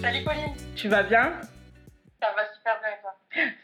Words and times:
Salut 0.00 0.24
Pauline. 0.24 0.54
Tu 0.76 0.88
vas 0.88 1.02
bien? 1.02 1.32
Ça 2.20 2.28
va 2.34 2.42
super 2.54 2.78
bien 2.80 2.88
et 2.90 3.00
toi? 3.02 3.14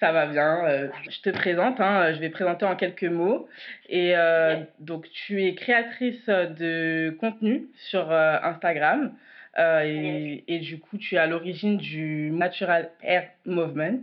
Ça 0.01 0.13
va 0.13 0.27
bien. 0.27 0.65
euh, 0.67 0.89
je 1.09 1.21
te 1.21 1.31
présente, 1.31 1.81
hein, 1.81 2.13
je 2.13 2.21
vais 2.21 2.29
présenter 2.29 2.65
en 2.67 2.77
quelques 2.77 3.05
mots. 3.05 3.49
Et 3.89 4.15
euh, 4.17 4.57
donc, 4.79 5.09
tu 5.11 5.45
es 5.45 5.55
créatrice 5.55 6.27
de 6.27 7.17
contenu 7.21 7.69
sur 7.75 8.11
euh, 8.13 8.37
Instagram. 8.43 9.15
et, 9.59 10.45
et 10.49 10.59
du 10.59 10.79
coup, 10.79 10.99
tu 10.99 11.15
es 11.15 11.19
à 11.19 11.27
l'origine 11.27 11.79
du 11.79 12.31
Natural 12.31 12.91
Hair 13.03 13.31
Movement, 13.47 14.03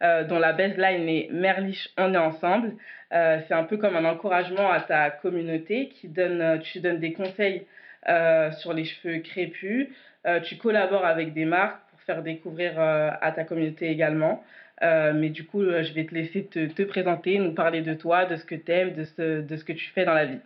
dont 0.00 0.38
la 0.38 0.52
baseline 0.52 1.08
est 1.08 1.28
Merlich, 1.32 1.92
on 1.98 2.14
est 2.14 2.18
ensemble. 2.18 2.74
C'est 3.10 3.52
un 3.52 3.64
peu 3.64 3.76
comme 3.76 3.96
un 3.96 4.04
encouragement 4.04 4.70
à 4.70 4.80
ta 4.80 5.10
communauté 5.10 5.88
qui 5.88 6.08
donne, 6.08 6.60
tu 6.60 6.78
donnes 6.80 7.00
des 7.00 7.12
conseils 7.12 7.66
sur 8.06 8.72
les 8.72 8.84
cheveux 8.84 9.18
crépus. 9.18 9.88
Euh, 10.26 10.40
tu 10.40 10.56
collabores 10.56 11.04
avec 11.04 11.32
des 11.34 11.44
marques 11.44 11.80
pour 11.90 12.00
faire 12.00 12.22
découvrir 12.22 12.80
euh, 12.80 13.10
à 13.20 13.32
ta 13.32 13.44
communauté 13.44 13.88
également. 13.90 14.42
Euh, 14.82 15.12
mais 15.14 15.28
du 15.28 15.44
coup, 15.46 15.62
je 15.62 15.92
vais 15.92 16.04
te 16.04 16.14
laisser 16.14 16.44
te, 16.46 16.66
te 16.66 16.82
présenter, 16.82 17.38
nous 17.38 17.52
parler 17.52 17.82
de 17.82 17.94
toi, 17.94 18.24
de 18.24 18.36
ce 18.36 18.44
que 18.44 18.54
tu 18.54 18.72
aimes, 18.72 18.94
de 18.94 19.04
ce, 19.04 19.40
de 19.40 19.56
ce 19.56 19.64
que 19.64 19.72
tu 19.72 19.88
fais 19.90 20.04
dans 20.04 20.14
la 20.14 20.24
vie. 20.24 20.40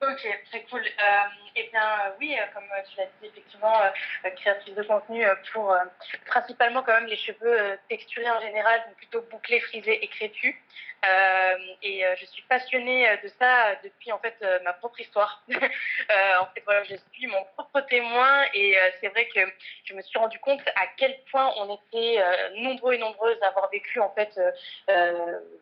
Ok, 0.00 0.28
très 0.48 0.62
cool. 0.70 0.80
Euh, 0.86 1.22
eh 1.56 1.68
bien, 1.72 1.82
euh, 1.82 2.10
oui, 2.20 2.36
euh, 2.38 2.44
comme 2.54 2.62
euh, 2.62 2.82
tu 2.88 2.96
l'as 2.98 3.06
dit, 3.20 3.26
effectivement, 3.26 3.74
créatrice 4.36 4.76
de 4.76 4.82
contenu 4.84 5.26
pour 5.52 5.72
euh, 5.72 5.80
principalement 6.26 6.84
quand 6.84 6.92
même 6.92 7.06
les 7.06 7.16
cheveux 7.16 7.76
texturés 7.88 8.30
en 8.30 8.40
général, 8.40 8.80
donc 8.86 8.96
plutôt 8.96 9.22
bouclés, 9.22 9.58
frisés 9.58 10.04
et 10.04 10.06
crépus. 10.06 10.54
Euh, 11.04 11.56
et 11.82 12.04
je 12.16 12.26
suis 12.26 12.42
passionnée 12.42 13.08
de 13.22 13.28
ça 13.40 13.74
depuis 13.84 14.10
en 14.12 14.18
fait 14.18 14.36
ma 14.64 14.72
propre 14.72 15.00
histoire. 15.00 15.42
En 16.40 16.46
fait, 16.54 16.62
voilà, 16.64 16.84
je 16.84 16.94
suis 17.12 17.26
mon 17.26 17.44
propre 17.56 17.80
témoin 17.82 18.44
et 18.54 18.76
c'est 19.00 19.08
vrai 19.08 19.26
que 19.28 19.40
je 19.84 19.94
me 19.94 20.02
suis 20.02 20.18
rendu 20.18 20.38
compte 20.38 20.60
à 20.76 20.86
quel 20.96 21.16
point 21.30 21.52
on 21.56 21.76
était 21.76 22.22
nombreux 22.56 22.94
et 22.94 22.98
nombreuses 22.98 23.40
à 23.42 23.48
avoir 23.48 23.68
vécu 23.70 24.00
en 24.00 24.12
fait 24.14 24.38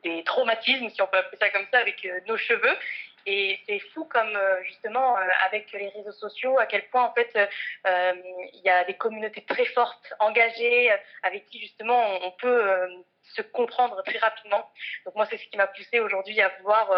des 0.04 0.24
traumatismes, 0.24 0.88
si 0.90 1.02
on 1.02 1.06
peut 1.06 1.18
appeler 1.18 1.38
ça 1.38 1.50
comme 1.50 1.66
ça, 1.72 1.78
avec 1.78 2.06
nos 2.26 2.36
cheveux. 2.36 2.78
Et 3.26 3.58
c'est 3.66 3.80
fou 3.92 4.04
comme 4.04 4.36
euh, 4.36 4.62
justement 4.62 5.18
euh, 5.18 5.22
avec 5.46 5.72
les 5.72 5.88
réseaux 5.88 6.12
sociaux, 6.12 6.58
à 6.60 6.66
quel 6.66 6.88
point 6.90 7.02
en 7.02 7.12
fait 7.12 7.36
euh, 7.36 8.12
il 8.52 8.62
y 8.64 8.68
a 8.68 8.84
des 8.84 8.94
communautés 8.94 9.44
très 9.44 9.64
fortes, 9.66 10.14
engagées, 10.20 10.92
avec 11.24 11.46
qui 11.46 11.60
justement 11.60 12.00
on, 12.22 12.30
peut 12.30 12.88
se 13.22 13.42
comprendre 13.42 14.00
très 14.04 14.18
rapidement. 14.18 14.70
Donc 15.04 15.16
moi 15.16 15.26
c'est 15.26 15.38
ce 15.38 15.46
qui 15.48 15.56
m'a 15.56 15.66
poussé 15.66 15.98
aujourd'hui 15.98 16.40
à 16.40 16.50
vouloir 16.60 16.88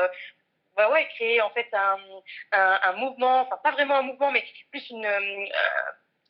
bah 0.76 0.90
créer 1.16 1.40
en 1.40 1.50
fait 1.50 1.68
un, 1.72 2.92
mouvement, 2.96 3.42
enfin 3.42 3.56
pas 3.62 3.72
vraiment 3.72 3.96
un 3.96 4.02
mouvement, 4.02 4.30
mais 4.30 4.44
plus 4.70 4.90
une 4.90 5.06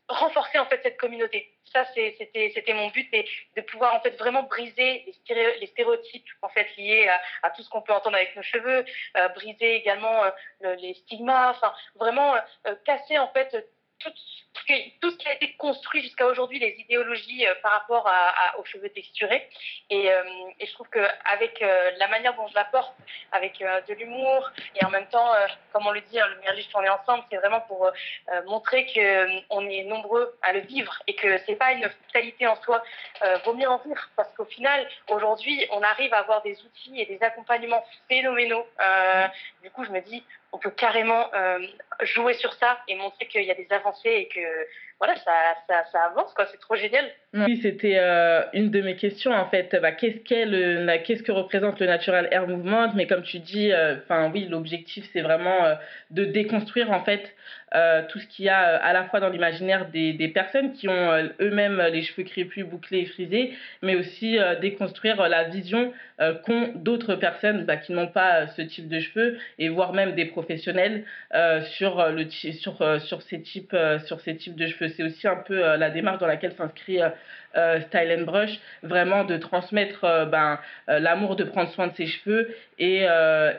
renforcer 0.08 0.58
en 0.58 0.66
fait 0.66 0.80
cette 0.82 0.96
communauté. 0.96 1.52
Ça 1.72 1.84
c'est- 1.94 2.16
c'était 2.18 2.72
mon 2.74 2.88
but 2.88 3.08
et 3.12 3.28
de 3.56 3.60
pouvoir 3.62 3.94
en 3.94 4.00
fait 4.00 4.16
vraiment 4.18 4.44
briser 4.44 5.04
les, 5.06 5.12
stéréo- 5.12 5.58
les 5.60 5.66
stéréotypes 5.66 6.26
en 6.42 6.48
fait 6.48 6.66
liés 6.76 7.08
à, 7.42 7.50
tout 7.50 7.62
ce 7.62 7.68
qu'on 7.68 7.82
peut 7.82 7.92
entendre 7.92 8.16
avec 8.16 8.34
nos 8.34 8.42
cheveux, 8.42 8.84
euh, 9.16 9.28
briser 9.28 9.74
également 9.76 10.24
euh, 10.24 10.30
le- 10.60 10.74
les 10.76 10.94
stigmas, 10.94 11.50
enfin 11.50 11.74
vraiment 11.96 12.34
euh, 12.66 12.74
casser 12.84 13.18
en 13.18 13.28
fait 13.28 13.54
tout 13.98 14.10
ce 14.54 15.16
qui, 15.16 15.28
a 15.28 15.32
été 15.34 15.54
construit 15.54 16.02
jusqu'à 16.02 16.26
aujourd'hui, 16.26 16.58
les 16.60 16.76
idéologies 16.78 17.44
par 17.62 17.72
rapport 17.72 18.08
aux 18.58 18.64
cheveux 18.64 18.88
texturés. 18.90 19.48
Et, 19.90 20.06
et 20.06 20.66
je 20.66 20.72
trouve 20.72 20.88
que 20.88 21.04
avec 21.24 21.60
euh, 21.62 21.90
la 21.96 22.06
manière 22.08 22.34
dont 22.36 22.46
je 22.46 22.54
l'apporte, 22.54 22.94
avec 23.32 23.60
euh, 23.60 23.80
de 23.88 23.94
l'humour 23.94 24.50
et 24.74 24.84
en 24.84 24.90
même 24.90 25.06
temps, 25.06 25.34
euh, 25.34 25.46
comme 25.72 25.86
on 25.86 25.90
le 25.90 26.00
dit, 26.00 26.18
hein, 26.18 26.26
le 26.28 26.40
mergif 26.40 26.66
on 26.74 26.82
est 26.82 26.88
ensemble, 26.88 27.24
c'est 27.30 27.36
vraiment 27.36 27.60
pour 27.62 27.86
euh, 27.86 28.42
montrer 28.46 28.86
que 28.86 29.00
euh, 29.00 29.40
on 29.50 29.66
est 29.68 29.84
nombreux 29.84 30.36
à 30.42 30.52
le 30.52 30.60
vivre 30.60 31.02
et 31.06 31.14
que 31.14 31.38
c'est 31.46 31.56
pas 31.56 31.72
une 31.72 31.88
fatalité 32.06 32.46
en 32.46 32.56
soi. 32.62 32.82
Vaut 33.44 33.54
mieux 33.54 33.68
en 33.68 33.78
rire 33.78 34.10
parce 34.16 34.32
qu'au 34.34 34.44
final, 34.44 34.86
aujourd'hui, 35.08 35.66
on 35.72 35.82
arrive 35.82 36.12
à 36.14 36.18
avoir 36.18 36.42
des 36.42 36.58
outils 36.62 37.00
et 37.00 37.06
des 37.06 37.22
accompagnements 37.22 37.84
phénoménaux. 38.08 38.66
Du 39.62 39.70
coup, 39.70 39.84
je 39.84 39.90
me 39.90 40.00
dis, 40.00 40.24
on 40.52 40.58
peut 40.58 40.70
carrément 40.70 41.30
jouer 42.02 42.34
sur 42.34 42.52
ça 42.54 42.78
et 42.88 42.94
montrer 42.94 43.26
qu'il 43.26 43.42
y 43.42 43.50
a 43.50 43.54
des 43.54 43.68
avancées 43.70 44.08
et 44.08 44.28
que 44.28 44.40
voilà, 44.98 45.14
ça, 45.16 45.32
ça, 45.68 45.84
ça 45.92 46.02
avance, 46.06 46.32
quoi. 46.34 46.46
C'est 46.50 46.58
trop 46.60 46.74
génial. 46.76 47.04
Oui, 47.34 47.58
c'était 47.62 47.96
euh, 47.98 48.42
une 48.54 48.70
de 48.70 48.80
mes 48.80 48.96
questions 48.96 49.32
en 49.32 49.46
fait. 49.48 49.76
Bah, 49.80 49.92
qu'est-ce 49.92 50.18
qu'est 50.18 50.46
na- 50.46 50.98
qu'est-ce 50.98 51.22
que 51.22 51.30
représente 51.32 51.78
le 51.80 51.86
Natural 51.86 52.26
Hair 52.30 52.48
Movement? 52.48 52.92
Mais 52.94 53.06
comme 53.06 53.22
tu 53.22 53.38
dis, 53.38 53.70
enfin 54.02 54.30
oui, 54.32 54.46
l'objectif 54.48 55.06
c'est 55.12 55.20
vraiment 55.20 55.64
euh, 55.64 55.74
de 56.10 56.24
déconstruire 56.24 56.90
en 56.90 57.04
fait 57.04 57.34
euh, 57.74 58.02
tout 58.08 58.18
ce 58.18 58.26
qu'il 58.26 58.46
y 58.46 58.48
a 58.48 58.76
euh, 58.76 58.78
à 58.80 58.94
la 58.94 59.04
fois 59.04 59.20
dans 59.20 59.28
l'imaginaire 59.28 59.90
des, 59.90 60.14
des 60.14 60.28
personnes 60.28 60.72
qui 60.72 60.88
ont 60.88 61.12
euh, 61.12 61.28
eux-mêmes 61.40 61.82
les 61.92 62.02
cheveux 62.02 62.22
crépus, 62.22 62.64
bouclés 62.64 63.00
et 63.00 63.06
frisés, 63.06 63.52
mais 63.82 63.96
aussi 63.96 64.38
déconstruire 64.60 65.28
la 65.28 65.44
vision 65.44 65.92
qu'ont 66.44 66.72
d'autres 66.74 67.14
personnes 67.14 67.64
bah, 67.64 67.76
qui 67.76 67.92
n'ont 67.92 68.08
pas 68.08 68.46
ce 68.48 68.62
type 68.62 68.88
de 68.88 68.98
cheveux 69.00 69.38
et 69.58 69.68
voire 69.68 69.92
même 69.92 70.14
des 70.14 70.24
professionnels 70.26 71.04
sur 71.62 72.10
le 72.10 72.28
sur 72.28 73.00
sur 73.00 73.22
ces 73.22 73.42
types 73.42 73.76
sur 74.04 74.20
ces 74.20 74.36
types 74.36 74.56
de 74.56 74.66
cheveux. 74.66 74.88
C'est 74.88 75.02
aussi 75.02 75.28
un 75.28 75.36
peu 75.36 75.58
la 75.76 75.90
démarche 75.90 76.18
dans 76.18 76.26
laquelle 76.26 76.52
s'inscrit 76.52 76.98
Style 77.54 78.24
Brush, 78.24 78.58
vraiment 78.82 79.24
de 79.24 79.36
transmettre 79.36 80.28
ben, 80.30 80.58
l'amour 80.86 81.36
de 81.36 81.44
prendre 81.44 81.70
soin 81.70 81.88
de 81.88 81.94
ses 81.94 82.06
cheveux 82.06 82.54
et, 82.78 83.06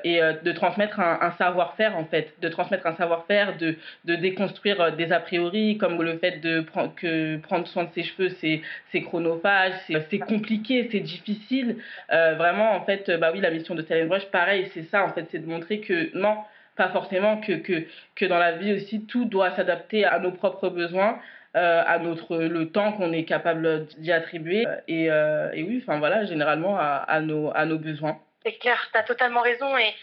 et 0.04 0.22
de 0.44 0.52
transmettre 0.52 1.00
un 1.00 1.32
savoir-faire 1.38 1.98
en 1.98 2.06
fait, 2.06 2.34
de 2.42 2.50
transmettre 2.50 2.86
un 2.86 2.96
savoir-faire, 2.96 3.58
de, 3.58 3.76
de 4.06 4.16
déconstruire 4.16 4.80
euh, 4.82 4.92
des 4.92 5.12
a 5.12 5.20
priori 5.20 5.78
comme 5.78 6.02
le 6.02 6.18
fait 6.18 6.40
de 6.40 6.66
que 6.96 7.38
prendre 7.38 7.68
soin 7.68 7.86
de 7.86 7.90
ses 7.94 8.04
cheveux 8.04 8.30
c'est 8.40 9.02
chronophage, 9.02 9.74
c'est 9.88 10.08
c'est 10.10 10.20
compliqué, 10.20 10.88
c'est 10.92 11.00
difficile. 11.00 11.78
Euh, 12.12 12.36
vraiment 12.36 12.72
en 12.74 12.86
fait, 12.86 13.10
euh, 13.10 13.18
bah 13.18 13.32
oui 13.34 13.42
la 13.42 13.52
mission 13.52 13.76
de 13.76 13.84
Brush, 14.06 14.26
pareil, 14.28 14.70
c'est 14.74 14.84
ça 14.84 15.04
en 15.06 15.10
fait, 15.14 15.26
c'est 15.32 15.40
de 15.40 15.48
montrer 15.48 15.80
que 15.82 16.16
non 16.18 16.38
pas 16.76 16.90
forcément 16.90 17.38
que, 17.42 17.54
que, 17.54 17.86
que 18.16 18.26
dans 18.26 18.38
la 18.38 18.54
vie 18.54 18.74
aussi 18.74 19.06
tout 19.06 19.26
doit 19.26 19.52
s'adapter 19.52 20.06
à 20.06 20.18
nos 20.20 20.32
propres 20.32 20.70
besoins 20.70 21.20
euh, 21.58 21.84
à 21.86 22.00
notre 22.00 22.38
le 22.38 22.70
temps 22.70 22.94
qu'on 22.94 23.12
est 23.12 23.26
capable 23.26 23.88
d'y 23.98 24.12
attribuer 24.14 24.66
euh, 24.66 24.76
et, 24.88 25.12
euh, 25.12 25.52
et 25.54 25.64
oui 25.64 25.80
enfin 25.82 25.98
voilà 26.00 26.26
généralement 26.26 26.78
à 26.80 27.20
nos 27.22 27.52
à 27.54 27.66
nos 27.66 27.80
besoins 27.80 28.20
C'est 28.44 28.58
clair, 28.58 28.90
tu 28.92 28.98
as 28.98 29.04
totalement 29.04 29.42
raison. 29.42 29.78
Et, 29.78 29.94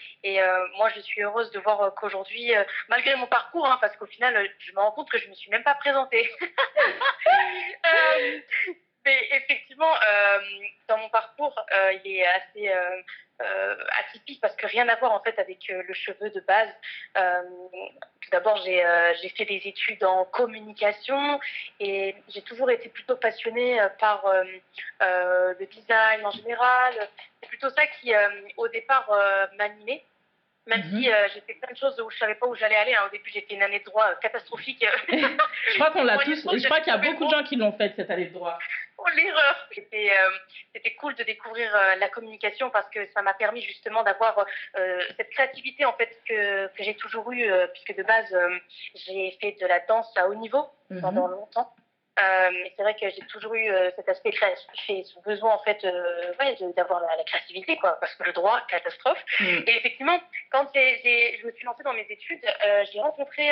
euh, 0.43 0.67
moi, 0.77 0.91
je 0.95 1.01
suis 1.01 1.23
heureuse 1.23 1.51
de 1.53 1.59
voir 1.61 1.81
euh, 1.83 1.91
qu'aujourd'hui, 1.91 2.55
euh, 2.55 2.65
malgré 2.89 3.17
mon 3.17 3.27
parcours, 3.27 3.67
hein, 3.67 3.79
parce 3.81 3.97
qu'au 3.97 4.07
final, 4.07 4.37
euh, 4.37 4.47
je 4.59 4.73
me 4.73 4.81
rends 4.81 4.93
compte 4.93 5.11
que 5.11 5.19
je 5.19 5.25
ne 5.25 5.31
me 5.31 5.35
suis 5.35 5.51
même 5.51 5.63
pas 5.63 5.75
présentée. 5.77 6.31
Mais 9.05 9.29
effectivement, 9.31 9.95
dans 10.89 10.99
mon 10.99 11.09
parcours, 11.11 11.55
il 12.05 12.17
est 12.17 12.27
assez 12.27 12.73
atypique 14.01 14.41
parce 14.41 14.57
que 14.57 14.67
rien 14.67 14.89
à 14.89 14.97
voir 14.97 15.13
en 15.13 15.21
fait 15.21 15.39
avec 15.39 15.59
le 15.69 15.95
cheveu 15.95 16.29
de 16.31 16.41
base. 16.41 16.69
Tout 17.15 18.31
d'abord, 18.33 18.57
j'ai 18.65 19.29
fait 19.37 19.45
des 19.45 19.63
études 19.65 20.03
en 20.03 20.25
communication 20.25 21.39
et 21.79 22.17
j'ai 22.31 22.43
toujours 22.43 22.69
été 22.69 22.89
plutôt 22.89 23.15
passionnée 23.15 23.79
par 24.01 24.25
le 24.99 25.67
design 25.67 26.27
en 26.27 26.33
général. 26.33 27.09
C'est 27.57 27.69
plutôt 27.69 27.75
ça 27.75 27.87
qui, 27.87 28.15
euh, 28.15 28.29
au 28.57 28.69
départ, 28.69 29.11
euh, 29.11 29.47
m'animait. 29.59 30.05
Même 30.67 30.81
Mhm. 30.81 31.01
si 31.01 31.11
euh, 31.13 31.29
j'ai 31.33 31.41
fait 31.43 31.55
plein 31.55 31.73
de 31.73 31.77
choses 31.79 31.99
où 32.01 32.11
je 32.11 32.19
savais 32.19 32.35
pas 32.35 32.47
où 32.47 32.55
j'allais 32.57 32.75
aller. 32.77 32.93
hein. 32.95 33.05
Au 33.07 33.11
début, 33.11 33.31
j'ai 33.31 33.41
fait 33.43 33.55
une 33.55 33.63
année 33.63 33.79
de 33.79 33.85
droit 33.85 34.15
catastrophique. 34.17 34.85
je 35.71 35.75
crois 35.77 35.91
qu'on 35.93 36.03
l'a 36.03 36.19
tous 36.19 36.35
je 36.43 36.65
crois 36.65 36.81
qu'il 36.81 36.93
y 36.93 36.97
a 36.97 36.99
beaucoup 36.99 37.25
de 37.25 37.31
gens 37.31 37.45
qui 37.45 37.55
l'ont 37.57 37.73
fait 37.73 37.93
cette 37.97 38.11
année 38.11 38.27
de 38.27 38.33
droit 38.35 38.59
Oh, 38.99 39.05
l'erreur 39.15 39.69
C'était 39.73 40.11
c'était 40.75 40.95
cool 40.95 41.15
de 41.15 41.23
découvrir 41.23 41.71
la 41.99 42.09
communication 42.09 42.71
parce 42.71 42.89
que 42.89 43.07
ça 43.13 43.21
m'a 43.23 43.35
permis 43.35 43.61
justement 43.63 44.03
d'avoir 44.03 44.45
euh, 44.77 45.01
cette 45.19 45.29
créativité 45.31 45.85
en 45.85 45.93
fait 45.93 46.11
que, 46.27 46.67
que 46.69 46.83
j'ai 46.83 46.95
toujours 46.97 47.31
eue 47.31 47.45
euh, 47.49 47.67
puisque 47.69 47.95
de 47.95 48.03
base 48.03 48.33
euh, 48.35 48.59
j'ai 48.95 49.37
fait 49.41 49.53
de 49.61 49.67
la 49.67 49.81
danse 49.81 50.11
à 50.17 50.27
haut 50.29 50.35
niveau 50.35 50.67
Mhm. 50.91 51.01
pendant 51.03 51.27
longtemps. 51.29 51.73
Euh, 52.19 52.51
c'est 52.75 52.83
vrai 52.83 52.95
que 52.95 53.11
j'ai 53.11 53.21
toujours 53.27 53.53
eu 53.55 53.69
euh, 53.71 53.91
cet 53.95 54.09
aspect 54.09 54.31
créatif 54.31 54.67
et 54.89 55.05
ce 55.05 55.21
besoin 55.21 55.53
en 55.53 55.59
fait 55.65 55.85
euh, 55.85 56.33
ouais, 56.41 56.57
d'avoir 56.75 57.01
la, 57.03 57.15
la 57.15 57.25
créativité 57.25 57.77
quoi 57.77 57.99
parce 58.01 58.15
que 58.15 58.23
le 58.25 58.33
droit 58.33 58.59
catastrophe 58.69 59.23
Mhm. 59.39 59.65
et 59.67 59.77
effectivement 59.77 60.19
quand 60.51 60.67
j'ai- 60.75 61.37
je 61.39 61.47
me 61.47 61.53
suis 61.53 61.67
lancée 61.67 61.83
dans 61.83 61.93
mes 61.93 62.07
études 62.09 62.43
euh, 62.65 62.85
j'ai 62.91 63.01
rencontré 63.01 63.51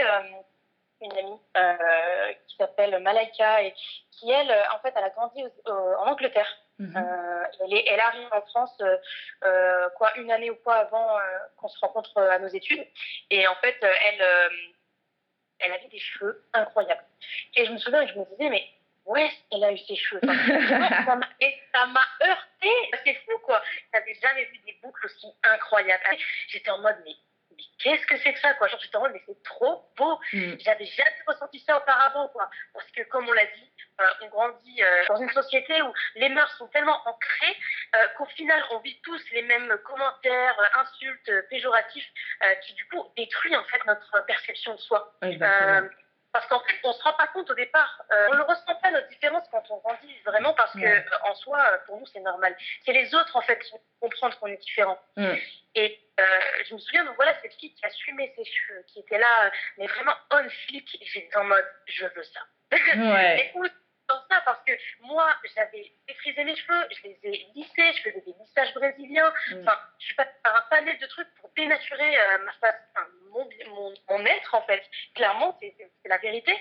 une 1.02 1.12
amie 1.18 1.38
qui 2.48 2.56
s'appelle 2.56 2.98
Malaika 3.00 3.62
et 3.64 3.74
qui 4.12 4.30
elle 4.30 4.50
en 4.74 4.78
fait 4.80 4.94
elle 4.96 5.04
a 5.04 5.10
grandi 5.10 5.44
aux- 5.44 5.70
en 6.00 6.06
Angleterre 6.12 6.48
Mhm. 6.78 6.96
euh, 6.96 7.44
elle, 7.64 7.74
est, 7.74 7.84
elle 7.86 8.00
arrive 8.00 8.28
en 8.32 8.40
France 8.46 8.82
quoi 9.98 10.16
une 10.16 10.30
année 10.32 10.48
ou 10.50 10.56
quoi 10.56 10.76
avant 10.76 11.18
qu'on 11.58 11.68
se 11.68 11.78
rencontre 11.80 12.16
à 12.18 12.38
nos 12.38 12.48
études 12.48 12.86
et 13.30 13.46
en 13.46 13.54
fait 13.56 13.76
elle 13.82 14.22
elle 15.64 15.72
avait 15.72 15.88
des 15.88 15.98
cheveux 15.98 16.44
incroyables 16.52 17.04
et 17.56 17.64
je 17.66 17.72
me 17.72 17.78
souviens 17.78 18.06
que 18.06 18.12
je 18.12 18.18
me 18.18 18.24
disais 18.30 18.48
mais 18.50 18.68
où 19.06 19.16
est-ce 19.16 19.34
qu'elle 19.50 19.64
a 19.64 19.72
eu 19.72 19.78
ses 19.78 19.96
cheveux? 19.96 20.20
Enfin, 20.24 21.04
ça 21.06 21.16
m'a- 21.16 21.28
et 21.40 21.54
ça 21.74 21.86
m'a 21.86 22.00
heurté 22.26 22.70
c'est 23.04 23.14
fou 23.26 23.38
quoi 23.42 23.62
j'avais 23.92 24.14
jamais 24.14 24.44
vu 24.46 24.58
des 24.66 24.78
boucles 24.82 25.06
aussi 25.06 25.26
incroyables 25.42 26.02
j'étais 26.48 26.70
en 26.70 26.78
mode 26.78 26.96
mais 27.04 27.14
mais 27.56 27.62
qu'est-ce 27.78 28.04
que 28.06 28.16
c'est 28.18 28.32
que 28.32 28.40
ça, 28.40 28.52
quoi? 28.54 28.66
Genre, 28.66 28.80
j'étais 28.80 28.96
en 28.96 29.02
mode, 29.02 29.12
mais 29.12 29.22
c'est 29.26 29.40
trop 29.44 29.88
beau. 29.96 30.18
Mm. 30.32 30.54
J'avais 30.58 30.86
jamais 30.86 31.10
ressenti 31.24 31.60
ça 31.60 31.76
auparavant, 31.76 32.26
quoi. 32.30 32.50
Parce 32.72 32.90
que, 32.90 33.02
comme 33.04 33.28
on 33.28 33.32
l'a 33.32 33.46
dit, 33.46 33.70
on 34.20 34.26
grandit 34.28 34.82
euh, 34.82 35.04
dans 35.08 35.16
une 35.16 35.30
société 35.30 35.80
où 35.82 35.92
les 36.16 36.28
mœurs 36.28 36.50
sont 36.58 36.66
tellement 36.68 37.00
ancrées 37.06 37.56
euh, 37.94 38.08
qu'au 38.16 38.26
final, 38.26 38.62
on 38.72 38.78
vit 38.78 39.00
tous 39.02 39.20
les 39.32 39.42
mêmes 39.42 39.76
commentaires, 39.84 40.56
insultes, 40.76 41.30
péjoratifs, 41.48 42.08
qui 42.62 42.74
du 42.74 42.86
coup 42.88 43.04
détruisent 43.16 43.56
en 43.56 43.64
fait 43.64 43.84
notre 43.86 44.24
perception 44.26 44.74
de 44.74 44.80
soi. 44.80 45.14
parce 46.32 46.46
qu'en 46.48 46.58
fait, 46.60 46.74
on 46.82 46.92
se 46.92 47.02
rend 47.04 47.12
pas 47.12 47.28
compte 47.28 47.48
au 47.50 47.54
départ. 47.54 48.02
on 48.10 48.34
ne 48.34 48.42
ressent 48.42 48.74
pas 48.82 48.90
notre 48.90 49.08
différence 49.08 49.46
quand 49.52 49.62
on 49.70 49.76
grandit 49.78 50.20
vraiment 50.24 50.52
parce 50.54 50.72
que 50.72 51.28
en 51.30 51.34
soi, 51.36 51.62
pour 51.86 51.98
nous, 52.00 52.06
c'est 52.06 52.20
normal. 52.20 52.56
C'est 52.84 52.92
les 52.92 53.14
autres 53.14 53.36
en 53.36 53.42
fait 53.42 53.58
qui 53.60 53.72
comprennent 54.00 54.34
qu'on 54.34 54.48
est 54.48 54.56
différent. 54.56 54.98
Et 55.76 56.00
je 56.66 56.74
me 56.74 56.78
souviens, 56.78 57.04
donc 57.04 57.16
voilà, 57.16 57.34
cette 57.42 57.54
fille 57.54 57.74
qui 57.74 57.86
assumait 57.86 58.32
ses 58.36 58.44
cheveux, 58.44 58.82
qui 58.88 59.00
était 59.00 59.18
là, 59.18 59.52
mais 59.78 59.86
vraiment 59.86 60.14
on 60.32 60.48
flic. 60.66 60.98
J'étais 61.02 61.36
en 61.36 61.44
mode, 61.44 61.66
je 61.86 62.06
veux 62.06 62.22
ça. 62.24 62.40
Ouais. 62.96 63.52
Dans 64.14 64.34
ça 64.34 64.42
parce 64.44 64.62
que 64.64 64.72
moi, 65.00 65.28
j'avais 65.54 65.92
défrisé 66.06 66.44
mes 66.44 66.56
cheveux, 66.56 66.86
je 66.90 67.08
les 67.08 67.18
ai 67.24 67.46
lissés, 67.54 67.92
je 67.96 68.02
faisais 68.02 68.20
des 68.20 68.34
lissages 68.40 68.74
brésiliens. 68.74 69.32
Mm. 69.50 69.60
Enfin, 69.60 69.78
je 69.98 70.04
suis 70.06 70.14
passée 70.14 70.30
par 70.42 70.56
un 70.56 70.62
panel 70.70 70.98
de 70.98 71.06
trucs 71.06 71.28
pour 71.40 71.50
dénaturer 71.56 72.18
euh, 72.18 72.38
ma 72.44 72.52
face, 72.54 72.80
mon, 73.30 73.48
mon, 73.68 73.94
mon, 74.08 74.26
être 74.26 74.54
en 74.54 74.62
fait. 74.62 74.82
Clairement, 75.14 75.58
c'est 75.60 75.74
la 76.06 76.18
vérité. 76.18 76.54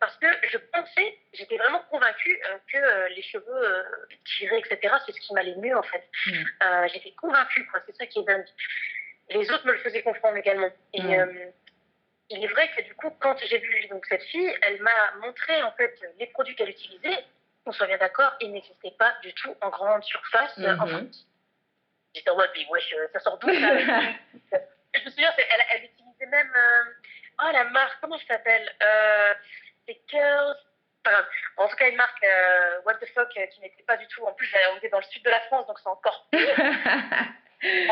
Parce 0.00 0.16
que 0.18 0.26
je 0.50 0.58
pensais, 0.58 1.18
j'étais 1.32 1.56
vraiment 1.56 1.82
convaincue 1.90 2.40
euh, 2.46 2.58
que 2.72 2.78
euh, 2.78 3.08
les 3.10 3.22
cheveux 3.22 3.84
tirés, 4.24 4.58
etc., 4.58 4.94
c'est 5.06 5.12
ce 5.12 5.20
qui 5.20 5.34
m'allait 5.34 5.56
mieux 5.56 5.76
en 5.76 5.82
fait. 5.82 6.08
Mm. 6.26 6.86
j'étais 6.92 7.12
convaincue, 7.12 7.66
quoi. 7.68 7.80
C'est 7.86 7.96
ça 7.96 8.06
qui 8.06 8.20
est 8.20 8.24
dingue. 8.24 8.46
Les 9.30 9.50
autres 9.50 9.66
me 9.66 9.72
le 9.72 9.78
faisaient 9.78 10.02
comprendre 10.02 10.36
également. 10.36 10.70
Et, 10.94 11.02
mm 11.02 11.52
il 12.30 12.44
est 12.44 12.48
vrai 12.48 12.70
que 12.76 12.82
du 12.82 12.94
coup, 12.94 13.10
quand 13.20 13.36
j'ai 13.38 13.58
vu 13.58 13.86
donc, 13.88 14.04
cette 14.06 14.22
fille, 14.24 14.54
elle 14.62 14.80
m'a 14.82 15.12
montré 15.20 15.62
en 15.62 15.72
fait 15.72 15.98
les 16.18 16.26
produits 16.26 16.54
qu'elle 16.54 16.70
utilisait. 16.70 17.24
On 17.66 17.72
soit 17.72 17.86
bien 17.86 17.98
d'accord, 17.98 18.32
ils 18.40 18.52
n'existaient 18.52 18.94
pas 18.98 19.14
du 19.22 19.32
tout 19.34 19.54
en 19.60 19.68
grande 19.70 20.02
surface 20.02 20.56
en 20.58 20.86
mhm. 20.86 20.88
France. 20.88 21.26
J'étais 22.14 22.30
en 22.30 22.36
mode, 22.36 22.50
mais 22.54 22.66
wesh, 22.70 22.94
ça 23.12 23.20
sort 23.20 23.38
d'où 23.38 23.48
Je 24.94 25.04
me 25.04 25.10
souviens, 25.10 25.32
elle, 25.36 25.64
elle 25.70 25.84
utilisait 25.84 26.26
même. 26.26 26.52
Euh, 26.56 27.42
oh, 27.42 27.50
la 27.52 27.64
marque, 27.64 28.00
comment 28.00 28.18
ça 28.18 28.24
s'appelle 28.28 28.74
euh, 28.82 29.34
C'est 29.86 30.00
Curls. 30.06 30.56
Enfin, 31.04 31.24
en 31.58 31.68
tout 31.68 31.76
cas, 31.76 31.88
une 31.88 31.96
marque 31.96 32.24
euh, 32.24 32.80
What 32.84 32.94
the 32.94 33.06
fuck 33.14 33.28
qui 33.28 33.60
n'était 33.60 33.82
pas 33.86 33.96
du 33.96 34.06
tout. 34.08 34.24
En 34.24 34.32
plus, 34.32 34.52
on 34.72 34.76
était 34.78 34.88
dans 34.88 34.98
le 34.98 35.04
sud 35.04 35.22
de 35.22 35.30
la 35.30 35.40
France, 35.42 35.66
donc 35.66 35.78
c'est 35.78 35.88
encore 35.88 36.26
en 36.32 36.36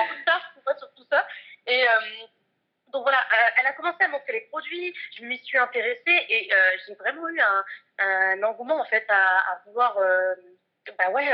retard 0.04 0.52
sur 0.78 0.94
tout 0.94 1.06
ça. 1.10 1.26
Et 1.66 1.84
donc 2.96 3.02
voilà, 3.02 3.18
euh, 3.18 3.50
elle 3.60 3.66
a 3.66 3.72
commencé 3.74 4.02
à 4.04 4.08
montrer 4.08 4.32
les 4.32 4.40
produits, 4.52 4.94
je 5.18 5.24
m'y 5.24 5.36
suis 5.44 5.58
intéressée 5.58 6.26
et 6.30 6.48
euh, 6.50 6.56
j'ai 6.86 6.94
vraiment 6.94 7.28
eu 7.28 7.38
un, 7.38 7.64
un, 7.98 8.42
engouement 8.42 8.80
en 8.80 8.86
fait 8.86 9.04
à, 9.10 9.52
à 9.52 9.60
vouloir 9.66 9.98
euh, 9.98 10.34
bah 10.98 11.10
ouais, 11.10 11.28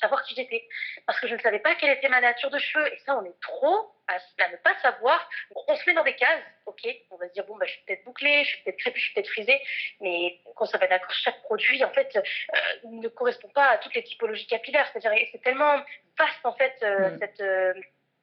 savoir 0.00 0.22
qui 0.22 0.36
j'étais. 0.36 0.68
Parce 1.04 1.18
que 1.18 1.26
je 1.26 1.34
ne 1.34 1.40
savais 1.40 1.58
pas 1.58 1.74
quelle 1.74 1.90
était 1.90 2.08
ma 2.08 2.20
nature 2.20 2.50
de 2.50 2.58
cheveux 2.58 2.86
et 2.86 2.98
ça 3.04 3.16
on 3.16 3.24
est 3.24 3.40
trop 3.40 3.92
à, 4.06 4.48
ne 4.48 4.56
pas 4.58 4.76
savoir. 4.80 5.28
on 5.66 5.74
se 5.74 5.82
met 5.88 5.94
dans 5.94 6.04
des 6.04 6.14
cases, 6.14 6.42
ok, 6.66 6.86
on 7.10 7.16
va 7.16 7.26
se 7.26 7.32
dire 7.32 7.46
bon 7.46 7.56
bah 7.56 7.66
je 7.66 7.72
suis 7.72 7.82
peut-être 7.84 8.04
bouclée, 8.04 8.44
je 8.44 8.50
suis 8.50 8.62
peut-être 8.62 8.78
crépue, 8.78 9.00
je 9.00 9.04
suis 9.06 9.14
peut-être 9.14 9.30
frisée, 9.30 9.60
mais 10.00 10.38
qu'on 10.54 10.66
s'en 10.66 10.78
d'accord, 10.78 11.10
chaque 11.10 11.42
produit 11.42 11.82
en 11.82 11.90
fait 11.90 12.16
ne 12.84 13.08
correspond 13.08 13.48
pas 13.48 13.70
à 13.70 13.78
toutes 13.78 13.94
les 13.94 14.04
typologies 14.04 14.46
capillaires. 14.46 14.88
C'est-à-dire 14.92 15.18
c'est 15.32 15.42
tellement 15.42 15.82
vaste 16.16 16.44
en 16.44 16.52
fait 16.52 16.76
mm. 16.80 17.18
cette 17.18 17.42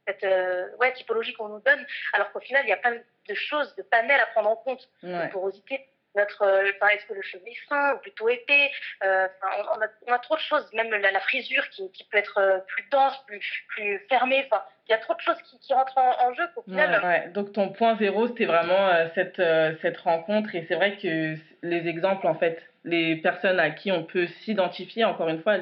cette 0.09 0.23
euh, 0.23 0.67
ouais, 0.79 0.93
typologie 0.93 1.33
qu'on 1.33 1.49
nous 1.49 1.61
donne, 1.61 1.85
alors 2.13 2.31
qu'au 2.31 2.39
final, 2.39 2.63
il 2.65 2.69
y 2.69 2.73
a 2.73 2.77
plein 2.77 2.95
de 2.95 3.33
choses, 3.33 3.75
de 3.75 3.83
panels 3.83 4.19
à 4.19 4.25
prendre 4.27 4.49
en 4.49 4.55
compte. 4.55 4.89
La 5.03 5.27
porosité, 5.27 5.85
notre, 6.15 6.41
euh, 6.43 6.71
est-ce 6.91 7.05
que 7.05 7.13
le 7.13 7.21
cheveu 7.21 7.43
est 7.45 7.67
fin 7.67 7.93
ou 7.93 7.97
plutôt 7.99 8.27
épais 8.29 8.71
euh, 9.03 9.27
on, 9.43 9.81
a, 9.81 9.87
on, 10.07 10.11
a, 10.11 10.19
trop 10.19 10.35
de 10.35 10.41
choses, 10.41 10.67
même 10.73 10.89
la, 10.89 11.19
frisure 11.19 11.67
qui, 11.69 11.91
qui, 11.91 12.03
peut 12.05 12.17
être 12.17 12.63
plus 12.67 12.85
dense, 12.89 13.15
plus, 13.27 13.65
plus 13.67 13.99
fermée. 14.09 14.47
Enfin, 14.51 14.63
il 14.87 14.91
y 14.91 14.95
a 14.95 14.97
trop 14.97 15.13
de 15.13 15.21
choses 15.21 15.39
qui, 15.43 15.59
qui 15.59 15.73
rentrent 15.73 15.97
en, 15.97 16.33
jeu 16.33 16.43
final. 16.65 17.01
Ouais, 17.03 17.29
Donc 17.29 17.53
ton 17.53 17.69
point 17.69 17.95
zéro, 17.97 18.27
c'était 18.27 18.45
vraiment 18.45 18.89
cette, 19.13 19.41
cette 19.81 19.97
rencontre. 19.97 20.55
Et 20.55 20.65
c'est 20.67 20.75
vrai 20.75 20.97
que 20.97 21.35
les 21.61 21.87
exemples, 21.87 22.25
en 22.25 22.35
fait, 22.35 22.68
les 22.85 23.17
personnes 23.17 23.59
à 23.59 23.69
qui 23.69 23.91
on 23.91 24.03
peut 24.03 24.27
s'identifier, 24.27 25.03
encore 25.05 25.29
une 25.29 25.41
fois, 25.41 25.57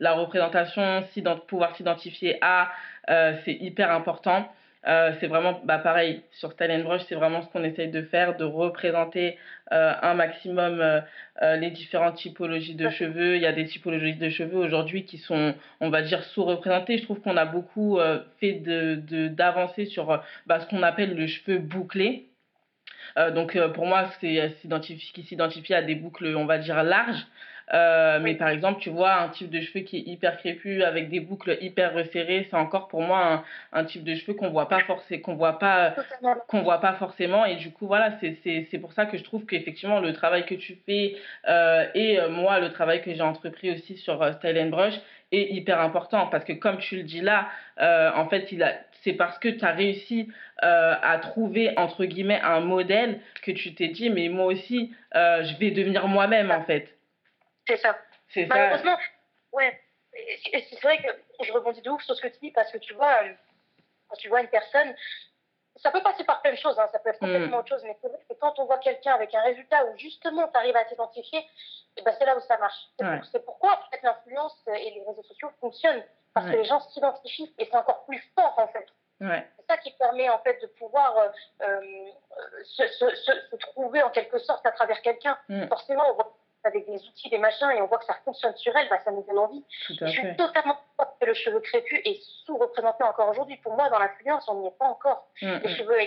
la 0.00 0.12
représentation, 0.12 1.04
pouvoir 1.46 1.76
s'identifier 1.76 2.38
à, 2.40 2.70
euh, 3.10 3.34
c'est 3.44 3.54
hyper 3.54 3.90
important. 3.90 4.48
Euh, 4.86 5.12
c'est 5.18 5.26
vraiment 5.26 5.60
bah, 5.64 5.78
pareil 5.78 6.22
sur 6.30 6.52
Style 6.52 6.82
Brush, 6.84 7.02
c'est 7.08 7.16
vraiment 7.16 7.42
ce 7.42 7.48
qu'on 7.48 7.64
essaye 7.64 7.90
de 7.90 8.02
faire, 8.02 8.36
de 8.36 8.44
représenter 8.44 9.36
euh, 9.72 9.92
un 10.00 10.14
maximum 10.14 11.02
les 11.42 11.70
différentes 11.70 12.16
typologies 12.16 12.76
de 12.76 12.88
cheveux. 12.88 13.36
Il 13.36 13.42
y 13.42 13.46
a 13.46 13.52
des 13.52 13.66
typologies 13.66 14.14
de 14.14 14.30
cheveux 14.30 14.58
aujourd'hui 14.58 15.04
qui 15.04 15.18
sont, 15.18 15.54
on 15.80 15.90
va 15.90 16.02
dire, 16.02 16.22
sous-représentées. 16.22 16.98
Je 16.98 17.04
trouve 17.04 17.20
qu'on 17.20 17.36
a 17.36 17.44
beaucoup 17.44 17.98
fait 18.40 18.54
d'avancées 18.54 19.84
de, 19.84 19.90
sur 19.90 20.22
bah, 20.46 20.60
ce 20.60 20.66
qu'on 20.66 20.82
appelle 20.82 21.14
le 21.14 21.26
cheveu 21.26 21.58
bouclé. 21.58 22.26
Euh, 23.16 23.30
donc 23.30 23.56
euh, 23.56 23.68
pour 23.68 23.86
moi, 23.86 24.10
c'est 24.20 24.40
euh, 24.40 24.48
qui 24.78 25.22
s'identifie 25.22 25.74
à 25.74 25.82
des 25.82 25.94
boucles, 25.94 26.34
on 26.36 26.46
va 26.46 26.58
dire, 26.58 26.82
larges. 26.82 27.26
Euh, 27.74 28.20
mais 28.20 28.34
par 28.34 28.48
exemple, 28.48 28.80
tu 28.80 28.90
vois, 28.90 29.14
un 29.14 29.28
type 29.28 29.50
de 29.50 29.60
cheveux 29.60 29.80
qui 29.80 29.96
est 29.96 30.06
hyper 30.06 30.36
crépus 30.38 30.84
avec 30.84 31.08
des 31.08 31.20
boucles 31.20 31.58
hyper 31.60 31.94
resserrées, 31.94 32.46
c'est 32.48 32.56
encore 32.56 32.86
pour 32.88 33.02
moi 33.02 33.44
un, 33.72 33.80
un 33.80 33.84
type 33.84 34.04
de 34.04 34.14
cheveux 34.14 34.34
qu'on 34.34 34.50
voit 34.50 34.68
pas 34.68 34.80
forcément, 34.80 35.22
qu'on 35.22 35.34
voit 35.34 35.58
pas, 35.58 35.94
qu'on 36.46 36.62
voit 36.62 36.80
pas 36.80 36.92
forcément. 36.94 37.44
Et 37.44 37.56
du 37.56 37.72
coup, 37.72 37.86
voilà, 37.86 38.12
c'est 38.20 38.78
pour 38.78 38.92
ça 38.92 39.06
que 39.06 39.18
je 39.18 39.24
trouve 39.24 39.46
qu'effectivement 39.46 40.00
le 40.00 40.12
travail 40.12 40.46
que 40.46 40.54
tu 40.54 40.78
fais 40.86 41.16
euh, 41.48 41.86
et 41.94 42.18
moi 42.30 42.60
le 42.60 42.70
travail 42.70 43.02
que 43.02 43.12
j'ai 43.12 43.22
entrepris 43.22 43.72
aussi 43.72 43.96
sur 43.96 44.24
Style 44.34 44.58
and 44.58 44.68
Brush 44.68 44.94
est 45.32 45.52
hyper 45.52 45.80
important 45.80 46.28
parce 46.28 46.44
que 46.44 46.52
comme 46.52 46.78
tu 46.78 46.96
le 46.96 47.02
dis 47.02 47.20
là, 47.20 47.48
en 47.78 48.28
fait, 48.28 48.52
il 48.52 48.62
a, 48.62 48.74
c'est 49.06 49.12
parce 49.12 49.38
que 49.38 49.46
tu 49.46 49.64
as 49.64 49.70
réussi 49.70 50.32
euh, 50.64 50.94
à 51.00 51.18
trouver, 51.18 51.72
entre 51.78 52.04
guillemets, 52.04 52.40
un 52.40 52.58
modèle 52.58 53.20
que 53.42 53.52
tu 53.52 53.72
t'es 53.72 53.86
dit, 53.86 54.10
mais 54.10 54.28
moi 54.28 54.46
aussi, 54.46 54.92
euh, 55.14 55.44
je 55.44 55.56
vais 55.58 55.70
devenir 55.70 56.08
moi-même, 56.08 56.50
en 56.50 56.64
fait. 56.64 56.88
C'est 57.68 57.76
ça. 57.76 57.96
C'est 58.30 58.48
ça. 58.48 58.54
Malheureusement, 58.54 58.98
ouais. 59.52 59.80
C'est 60.12 60.82
vrai 60.82 60.98
que 60.98 61.44
je 61.44 61.52
rebondis 61.52 61.82
de 61.82 61.90
ouf 61.90 62.02
sur 62.02 62.16
ce 62.16 62.22
que 62.22 62.28
tu 62.28 62.38
dis 62.42 62.50
parce 62.50 62.72
que 62.72 62.78
tu 62.78 62.94
vois, 62.94 63.20
quand 64.08 64.16
tu 64.16 64.28
vois 64.28 64.40
une 64.40 64.48
personne, 64.48 64.92
ça 65.76 65.92
peut 65.92 66.02
passer 66.02 66.24
par 66.24 66.42
plein 66.42 66.52
de 66.52 66.58
choses, 66.58 66.76
hein, 66.80 66.88
ça 66.90 66.98
peut 66.98 67.10
être 67.10 67.20
complètement 67.20 67.58
mm. 67.58 67.60
autre 67.60 67.68
chose, 67.68 67.84
mais 67.84 67.96
quand 68.40 68.58
on 68.58 68.64
voit 68.64 68.78
quelqu'un 68.78 69.14
avec 69.14 69.32
un 69.34 69.42
résultat 69.42 69.84
où 69.84 69.96
justement 69.98 70.48
tu 70.48 70.58
arrives 70.58 70.74
à 70.74 70.84
t'identifier, 70.84 71.46
eh 71.96 72.02
ben 72.02 72.12
c'est 72.18 72.24
là 72.24 72.36
où 72.36 72.40
ça 72.40 72.58
marche. 72.58 73.22
C'est 73.30 73.44
pourquoi 73.44 73.78
peut-être 73.88 74.02
l'influence 74.02 74.56
et 74.66 74.90
les 74.90 75.04
réseaux 75.06 75.22
sociaux 75.22 75.50
fonctionnent 75.60 76.02
parce 76.36 76.50
que 76.50 76.56
les 76.56 76.64
gens 76.64 76.80
s'identifient 76.80 77.50
et 77.58 77.64
c'est 77.64 77.76
encore 77.76 78.04
plus 78.04 78.22
fort 78.34 78.54
en 78.58 78.68
fait. 78.68 78.86
C'est 79.20 79.66
ça 79.66 79.78
qui 79.78 79.90
permet 79.92 80.28
en 80.28 80.38
fait 80.40 80.60
de 80.60 80.66
pouvoir 80.66 81.16
euh, 81.16 81.28
euh 81.62 81.80
se, 82.62 82.86
se, 82.88 83.14
se, 83.14 83.56
trouver 83.56 84.02
en 84.02 84.10
quelque 84.10 84.38
sorte 84.38 84.66
à 84.66 84.72
travers 84.72 85.00
quelqu'un. 85.00 85.38
Mm. 85.48 85.66
Forcément, 85.68 86.04
on 86.10 86.12
voit 86.12 86.36
avec 86.64 86.84
des 86.84 86.96
outils, 86.96 87.30
des 87.30 87.38
machins, 87.38 87.70
et 87.70 87.80
on 87.80 87.86
voit 87.86 87.96
que 87.98 88.04
ça 88.04 88.18
fonctionne 88.22 88.54
sur 88.56 88.76
elle, 88.76 88.86
bah, 88.90 88.98
ça 89.02 89.12
nous 89.12 89.22
donne 89.22 89.38
envie. 89.38 89.64
je 89.88 90.06
suis 90.06 90.36
totalement 90.36 90.76
que 91.18 91.24
le 91.24 91.32
cheveu 91.32 91.60
crépus 91.60 92.00
est 92.04 92.20
sous-représenté 92.44 93.02
encore 93.04 93.30
aujourd'hui. 93.30 93.56
Pour 93.58 93.72
moi, 93.72 93.88
dans 93.88 93.98
l'influence, 93.98 94.46
on 94.48 94.60
n'y 94.60 94.66
est 94.68 94.78
pas 94.78 94.88
encore. 94.88 95.26
Mm, 95.40 95.46
les 95.64 95.72
mm. 95.72 95.76
cheveux 95.76 95.98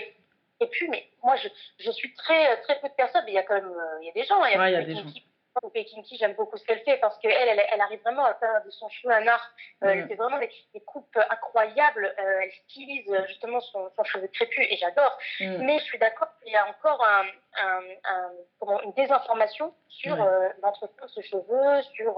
crépus, 0.60 0.88
mais 0.90 1.08
moi, 1.24 1.34
je, 1.34 1.48
je 1.78 1.90
suis 1.90 2.14
très, 2.14 2.60
très 2.60 2.78
peu 2.78 2.88
de 2.88 2.94
personnes, 2.94 3.24
mais 3.24 3.32
il 3.32 3.34
y 3.34 3.38
a 3.38 3.42
quand 3.42 3.54
même 3.54 3.72
euh, 3.72 3.98
il 4.02 4.06
y 4.06 4.10
a 4.10 4.12
des 4.12 4.24
gens. 4.24 4.40
Hein, 4.40 4.68
il 4.68 4.72
y 4.72 4.76
a, 4.76 4.82
des 4.84 4.94
gens 4.94 5.02
Kinky, 5.84 6.16
j'aime 6.16 6.34
beaucoup 6.34 6.56
ce 6.56 6.64
qu'elle 6.64 6.80
fait 6.80 6.96
parce 6.98 7.18
qu'elle, 7.18 7.32
elle, 7.32 7.62
elle, 7.72 7.80
arrive 7.80 8.00
vraiment 8.00 8.24
à 8.24 8.34
faire 8.34 8.62
de 8.64 8.70
son 8.70 8.88
cheveu 8.88 9.12
un 9.12 9.26
art. 9.26 9.50
Euh, 9.82 9.88
Elle 9.88 10.06
fait 10.06 10.14
vraiment 10.14 10.38
des, 10.38 10.50
des 10.74 10.80
coupes 10.80 11.18
incroyables. 11.28 12.14
Euh, 12.18 12.40
elle 12.42 12.52
stylise 12.52 13.10
euh, 13.10 13.26
justement 13.26 13.60
son, 13.60 13.90
son 13.96 14.04
cheveu 14.04 14.28
crépus 14.28 14.66
et 14.70 14.76
j'adore. 14.76 15.18
Mm. 15.40 15.64
Mais 15.64 15.78
je 15.78 15.84
suis 15.84 15.98
d'accord 15.98 16.28
qu'il 16.42 16.52
y 16.52 16.56
a 16.56 16.66
encore 16.68 17.04
un, 17.04 17.24
un, 17.62 17.80
un, 18.04 18.30
comment, 18.58 18.80
une 18.82 18.92
désinformation 18.92 19.74
sur 19.88 20.22
euh, 20.22 20.48
l'entretien 20.62 21.04
de 21.04 21.10
ce 21.10 21.20
cheveu, 21.20 21.82
sur 21.94 22.14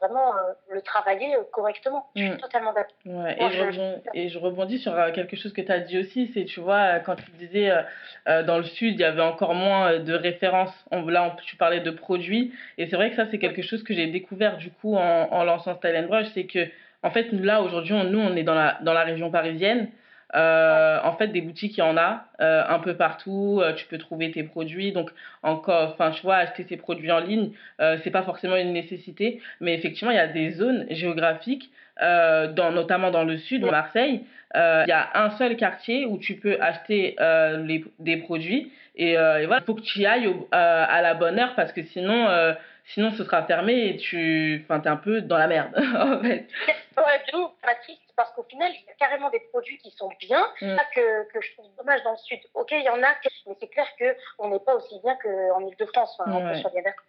vraiment 0.00 0.34
le 0.68 0.82
travailler 0.82 1.34
correctement. 1.52 2.10
Je 2.14 2.22
suis 2.22 2.30
mm. 2.32 2.36
totalement 2.38 2.72
d'accord. 2.72 2.94
Ouais, 3.06 3.36
et, 3.40 3.50
je, 3.50 3.62
rebondis, 3.62 4.02
et 4.14 4.28
je 4.28 4.38
rebondis 4.38 4.78
sur 4.78 4.94
quelque 5.12 5.36
chose 5.36 5.52
que 5.52 5.62
tu 5.62 5.72
as 5.72 5.80
dit 5.80 5.98
aussi, 5.98 6.30
c'est, 6.34 6.44
tu 6.44 6.60
vois, 6.60 7.00
quand 7.00 7.16
tu 7.16 7.30
disais 7.32 7.70
dans 8.26 8.58
le 8.58 8.64
sud, 8.64 8.94
il 8.94 9.00
y 9.00 9.04
avait 9.04 9.22
encore 9.22 9.54
moins 9.54 9.98
de 9.98 10.14
références. 10.14 10.74
On, 10.90 11.06
là, 11.06 11.24
on, 11.24 11.36
tu 11.42 11.56
parlais 11.56 11.80
de 11.80 11.90
produits. 11.90 12.41
Et 12.78 12.86
c'est 12.86 12.96
vrai 12.96 13.10
que 13.10 13.16
ça, 13.16 13.26
c'est 13.30 13.38
quelque 13.38 13.62
chose 13.62 13.82
que 13.82 13.94
j'ai 13.94 14.06
découvert 14.06 14.56
du 14.56 14.70
coup 14.70 14.96
en, 14.96 15.28
en 15.30 15.44
lançant 15.44 15.76
Style 15.76 16.04
Brush, 16.08 16.26
c'est 16.34 16.44
que, 16.44 16.66
en 17.02 17.10
fait, 17.10 17.32
là, 17.32 17.62
aujourd'hui, 17.62 17.94
nous, 18.10 18.18
on 18.18 18.34
est 18.36 18.42
dans 18.42 18.54
la, 18.54 18.78
dans 18.82 18.94
la 18.94 19.04
région 19.04 19.30
parisienne. 19.30 19.88
Euh, 20.34 20.98
en 21.04 21.12
fait, 21.16 21.28
des 21.28 21.42
boutiques, 21.42 21.76
il 21.76 21.80
y 21.80 21.82
en 21.82 21.96
a 21.96 22.24
euh, 22.40 22.64
un 22.66 22.78
peu 22.78 22.94
partout. 22.94 23.60
Euh, 23.62 23.74
tu 23.74 23.86
peux 23.86 23.98
trouver 23.98 24.30
tes 24.30 24.42
produits. 24.42 24.92
Donc, 24.92 25.10
encore, 25.42 25.90
enfin, 25.92 26.10
tu 26.10 26.22
vois, 26.22 26.36
acheter 26.36 26.64
ces 26.68 26.76
produits 26.76 27.12
en 27.12 27.20
ligne, 27.20 27.50
c'est 28.02 28.10
pas 28.10 28.22
forcément 28.22 28.56
une 28.56 28.72
nécessité. 28.72 29.40
Mais 29.60 29.74
effectivement, 29.74 30.10
il 30.10 30.16
y 30.16 30.20
a 30.20 30.28
des 30.28 30.50
zones 30.52 30.86
géographiques, 30.90 31.70
dans, 32.00 32.72
notamment 32.72 33.10
dans 33.10 33.24
le 33.24 33.38
sud, 33.38 33.64
Marseille. 33.64 34.24
Il 34.54 34.88
y 34.88 34.92
a 34.92 35.10
un 35.14 35.30
seul 35.30 35.56
quartier 35.56 36.06
où 36.06 36.18
tu 36.18 36.36
peux 36.36 36.56
acheter 36.60 37.16
les, 37.18 37.84
des 37.98 38.16
produits. 38.18 38.72
Et, 38.94 39.12
et 39.12 39.46
voilà, 39.46 39.60
il 39.60 39.64
faut 39.64 39.74
que 39.74 39.80
tu 39.80 40.00
y 40.00 40.06
ailles 40.06 40.34
à 40.50 41.00
la 41.02 41.14
bonne 41.14 41.38
heure 41.38 41.54
parce 41.54 41.72
que 41.72 41.82
sinon 41.82 42.54
sinon 42.86 43.10
ce 43.12 43.24
sera 43.24 43.44
fermé 43.44 43.88
et 43.88 43.96
tu 43.96 44.64
enfin, 44.64 44.82
es 44.82 44.88
un 44.88 44.96
peu 44.96 45.20
dans 45.22 45.38
la 45.38 45.46
merde 45.46 45.72
en 45.76 46.20
fait. 46.20 46.46
Ouais, 46.96 47.22
du 47.28 47.96
parce 48.14 48.32
qu'au 48.34 48.42
final, 48.42 48.70
il 48.70 48.86
y 48.86 48.90
a 48.90 48.94
carrément 48.98 49.30
des 49.30 49.40
produits 49.50 49.78
qui 49.78 49.90
sont 49.90 50.10
bien, 50.20 50.46
mm. 50.60 50.76
que, 50.94 51.32
que 51.32 51.40
je 51.40 51.52
trouve 51.54 51.66
dommage 51.78 52.02
dans 52.04 52.12
le 52.12 52.18
Sud. 52.18 52.38
Ok, 52.54 52.70
il 52.72 52.84
y 52.84 52.88
en 52.88 53.02
a, 53.02 53.14
mais 53.46 53.56
c'est 53.58 53.68
clair 53.68 53.86
qu'on 53.98 54.50
n'est 54.50 54.60
pas 54.60 54.74
aussi 54.74 55.00
bien 55.02 55.16
qu'en 55.22 55.60
Ile-de-France. 55.66 56.16
Enfin, 56.18 56.52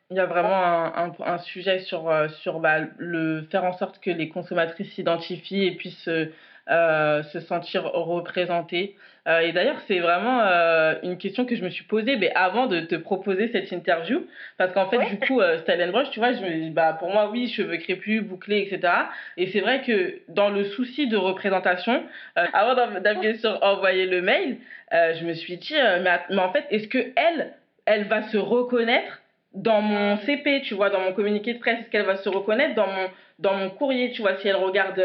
Il 0.09 0.17
y 0.17 0.19
a 0.19 0.25
vraiment 0.25 0.55
un, 0.55 1.09
un, 1.09 1.13
un 1.19 1.37
sujet 1.39 1.79
sur, 1.79 2.09
euh, 2.09 2.29
sur 2.29 2.59
bah, 2.59 2.79
le 2.97 3.43
faire 3.51 3.65
en 3.65 3.73
sorte 3.73 3.99
que 3.99 4.09
les 4.09 4.29
consommatrices 4.29 4.93
s'identifient 4.93 5.65
et 5.65 5.75
puissent 5.75 6.07
euh, 6.07 6.33
se 6.67 7.39
sentir 7.41 7.83
représentées. 7.83 8.95
Euh, 9.27 9.39
et 9.39 9.53
d'ailleurs, 9.53 9.79
c'est 9.87 9.99
vraiment 9.99 10.41
euh, 10.41 10.95
une 11.03 11.17
question 11.17 11.45
que 11.45 11.55
je 11.55 11.63
me 11.63 11.69
suis 11.69 11.85
posée 11.85 12.17
mais 12.17 12.31
avant 12.35 12.67
de 12.67 12.81
te 12.81 12.95
proposer 12.95 13.49
cette 13.51 13.71
interview. 13.71 14.25
Parce 14.57 14.73
qu'en 14.73 14.89
fait, 14.89 14.99
du 15.05 15.17
coup, 15.19 15.39
euh, 15.39 15.59
Style 15.59 15.89
Brush, 15.91 16.09
tu 16.11 16.19
vois, 16.19 16.33
je 16.33 16.41
me 16.41 16.49
dis, 16.49 16.69
bah, 16.69 16.93
pour 16.93 17.09
moi, 17.09 17.29
oui, 17.31 17.47
cheveux 17.47 17.77
crépus, 17.77 18.21
bouclés, 18.21 18.67
etc. 18.69 18.93
Et 19.37 19.47
c'est 19.47 19.61
vrai 19.61 19.81
que 19.81 20.19
dans 20.27 20.49
le 20.49 20.65
souci 20.65 21.07
de 21.07 21.17
représentation, 21.17 22.03
euh, 22.37 22.45
avant 22.53 22.75
d'appuyer 22.99 23.35
sur 23.35 23.63
envoyer 23.63 24.05
le 24.07 24.21
mail, 24.21 24.57
je 24.91 25.25
me 25.25 25.33
suis 25.33 25.57
dit, 25.57 25.73
mais, 25.73 26.19
mais 26.29 26.39
en 26.39 26.51
fait, 26.51 26.65
est-ce 26.69 26.87
que 26.87 26.99
elle, 27.15 27.53
elle 27.85 28.03
va 28.03 28.21
se 28.23 28.37
reconnaître 28.37 29.22
dans 29.53 29.81
mon 29.81 30.17
CP, 30.17 30.61
tu 30.61 30.73
vois, 30.73 30.89
dans 30.89 30.99
mon 30.99 31.13
communiqué 31.13 31.53
de 31.53 31.59
presse, 31.59 31.79
est-ce 31.79 31.89
qu'elle 31.89 32.05
va 32.05 32.17
se 32.17 32.29
reconnaître 32.29 32.75
dans 32.75 32.87
mon, 32.87 33.09
dans 33.39 33.53
mon 33.53 33.69
courrier, 33.69 34.11
tu 34.11 34.21
vois, 34.21 34.37
si 34.37 34.47
elle 34.47 34.55
regarde 34.55 35.01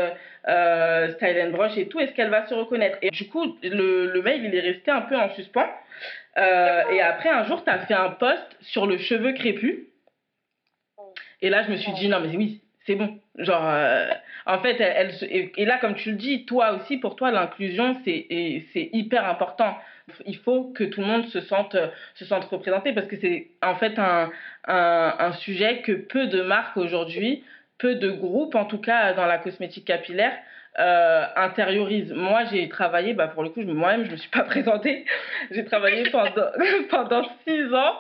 euh, 0.49 1.13
Style 1.13 1.41
and 1.43 1.51
Brush 1.51 1.77
et 1.77 1.89
tout, 1.89 2.01
est-ce 2.01 2.13
qu'elle 2.13 2.31
va 2.31 2.47
se 2.47 2.55
reconnaître? 2.55 2.99
Et 3.03 3.11
du 3.11 3.29
coup, 3.29 3.59
le, 3.63 4.07
le 4.07 4.23
mail, 4.23 4.45
il 4.45 4.55
est 4.55 4.61
resté 4.61 4.91
un 4.91 5.03
peu 5.03 5.17
en 5.17 5.31
suspens. 5.35 5.69
Euh, 6.39 6.83
et 6.93 7.01
après, 7.01 7.29
un 7.29 7.45
jour, 7.45 7.63
tu 7.65 7.71
as 7.71 7.81
fait 7.81 7.95
un 7.95 8.11
post 8.11 8.57
sur 8.61 8.87
le 8.87 8.97
cheveu 8.97 9.33
crépus. 9.33 9.81
Et 11.43 11.51
là, 11.51 11.63
je 11.65 11.71
me 11.71 11.77
suis 11.77 11.93
dit, 11.93 12.09
non, 12.09 12.21
mais 12.21 12.37
oui, 12.37 12.61
c'est 12.87 12.95
bon. 12.95 13.19
Genre, 13.37 13.65
euh, 13.65 14.09
en 14.47 14.61
fait, 14.61 14.81
elle, 14.81 15.13
et, 15.57 15.65
là, 15.65 15.79
comme 15.79 15.95
tu 15.95 16.13
le 16.13 16.17
dis, 16.17 16.47
toi 16.47 16.73
aussi, 16.73 16.97
pour 16.97 17.17
toi, 17.17 17.31
l'inclusion, 17.31 18.01
c'est 18.05 18.27
hyper 18.93 19.29
important. 19.29 19.77
Il 20.27 20.37
faut 20.37 20.65
que 20.75 20.85
tout 20.85 21.01
le 21.01 21.07
monde 21.07 21.27
se 21.27 21.41
sente, 21.41 21.77
se 22.15 22.25
sente 22.25 22.45
représenté 22.45 22.93
parce 22.93 23.07
que 23.07 23.17
c'est 23.17 23.49
en 23.63 23.77
fait 23.77 23.99
un, 23.99 24.31
un, 24.67 25.33
sujet 25.33 25.83
que 25.83 25.93
peu 25.93 26.27
de 26.27 26.43
marques 26.43 26.77
aujourd'hui, 26.77 27.45
peu 27.79 27.95
de 27.95 28.11
groupes 28.11 28.55
en 28.55 28.65
tout 28.65 28.79
cas 28.79 29.13
dans 29.13 29.27
la 29.27 29.39
cosmétique 29.39 29.85
capillaire, 29.85 30.33
euh, 30.79 31.25
intériorise. 31.35 32.13
Moi, 32.13 32.45
j'ai 32.53 32.69
travaillé, 32.69 33.13
bah, 33.13 33.27
pour 33.27 33.43
le 33.43 33.49
coup, 33.49 33.63
moi-même, 33.63 34.03
je 34.03 34.09
ne 34.09 34.13
me 34.13 34.17
suis 34.17 34.31
pas 34.31 34.43
présentée. 34.45 35.05
j'ai 35.51 35.65
travaillé 35.65 36.09
pendant, 36.11 36.31
pendant 36.91 37.29
six 37.47 37.75
ans. 37.75 37.95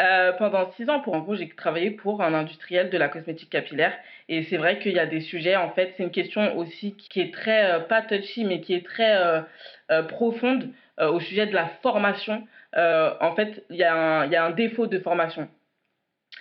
Euh, 0.00 0.32
pendant 0.32 0.70
six 0.72 0.88
ans, 0.88 1.00
pour 1.00 1.14
en 1.14 1.20
gros, 1.20 1.34
j'ai 1.34 1.48
travaillé 1.50 1.90
pour 1.90 2.22
un 2.22 2.32
industriel 2.32 2.88
de 2.88 2.96
la 2.96 3.08
cosmétique 3.08 3.50
capillaire. 3.50 3.92
Et 4.30 4.44
c'est 4.44 4.56
vrai 4.56 4.78
qu'il 4.78 4.92
y 4.92 4.98
a 4.98 5.06
des 5.06 5.20
sujets, 5.20 5.56
en 5.56 5.70
fait, 5.70 5.92
c'est 5.96 6.04
une 6.04 6.10
question 6.10 6.56
aussi 6.56 6.96
qui 6.96 7.20
est 7.20 7.34
très, 7.34 7.70
euh, 7.70 7.80
pas 7.80 8.00
touchy, 8.00 8.44
mais 8.44 8.62
qui 8.62 8.72
est 8.72 8.86
très 8.86 9.14
euh, 9.14 9.42
euh, 9.90 10.02
profonde 10.02 10.64
euh, 10.64 10.68
au 10.98 11.20
sujet 11.20 11.46
de 11.46 11.54
la 11.54 11.68
formation. 11.82 12.46
en 12.74 13.34
fait, 13.34 13.64
il 13.70 13.76
y, 13.76 13.84
a 13.84 13.94
un, 13.94 14.26
y 14.26 14.36
a 14.36 14.44
un 14.44 14.50
défaut 14.50 14.86
de 14.86 14.98
formation. 14.98 15.48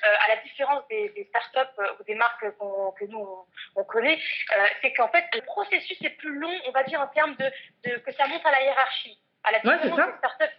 Euh, 0.03 0.07
à 0.25 0.35
la 0.35 0.41
différence 0.41 0.87
des, 0.87 1.09
des 1.09 1.25
startups 1.25 1.79
euh, 1.79 1.85
ou 1.99 2.03
des 2.05 2.15
marques 2.15 2.41
que 2.41 3.05
nous 3.05 3.19
on, 3.19 3.45
on 3.75 3.83
connaît, 3.83 4.17
euh, 4.17 4.65
c'est 4.81 4.93
qu'en 4.93 5.09
fait 5.09 5.25
le 5.33 5.41
processus 5.41 6.01
est 6.01 6.17
plus 6.17 6.39
long, 6.39 6.51
on 6.67 6.71
va 6.71 6.83
dire 6.83 6.99
en 7.01 7.07
termes 7.07 7.35
de, 7.35 7.45
de 7.83 7.97
que 7.97 8.11
ça 8.13 8.25
monte 8.25 8.43
à 8.43 8.51
la 8.51 8.63
hiérarchie. 8.63 9.19
À 9.43 9.51
la 9.51 9.59
différence 9.59 9.99
ouais, 9.99 10.05
des 10.05 10.17
startups 10.17 10.55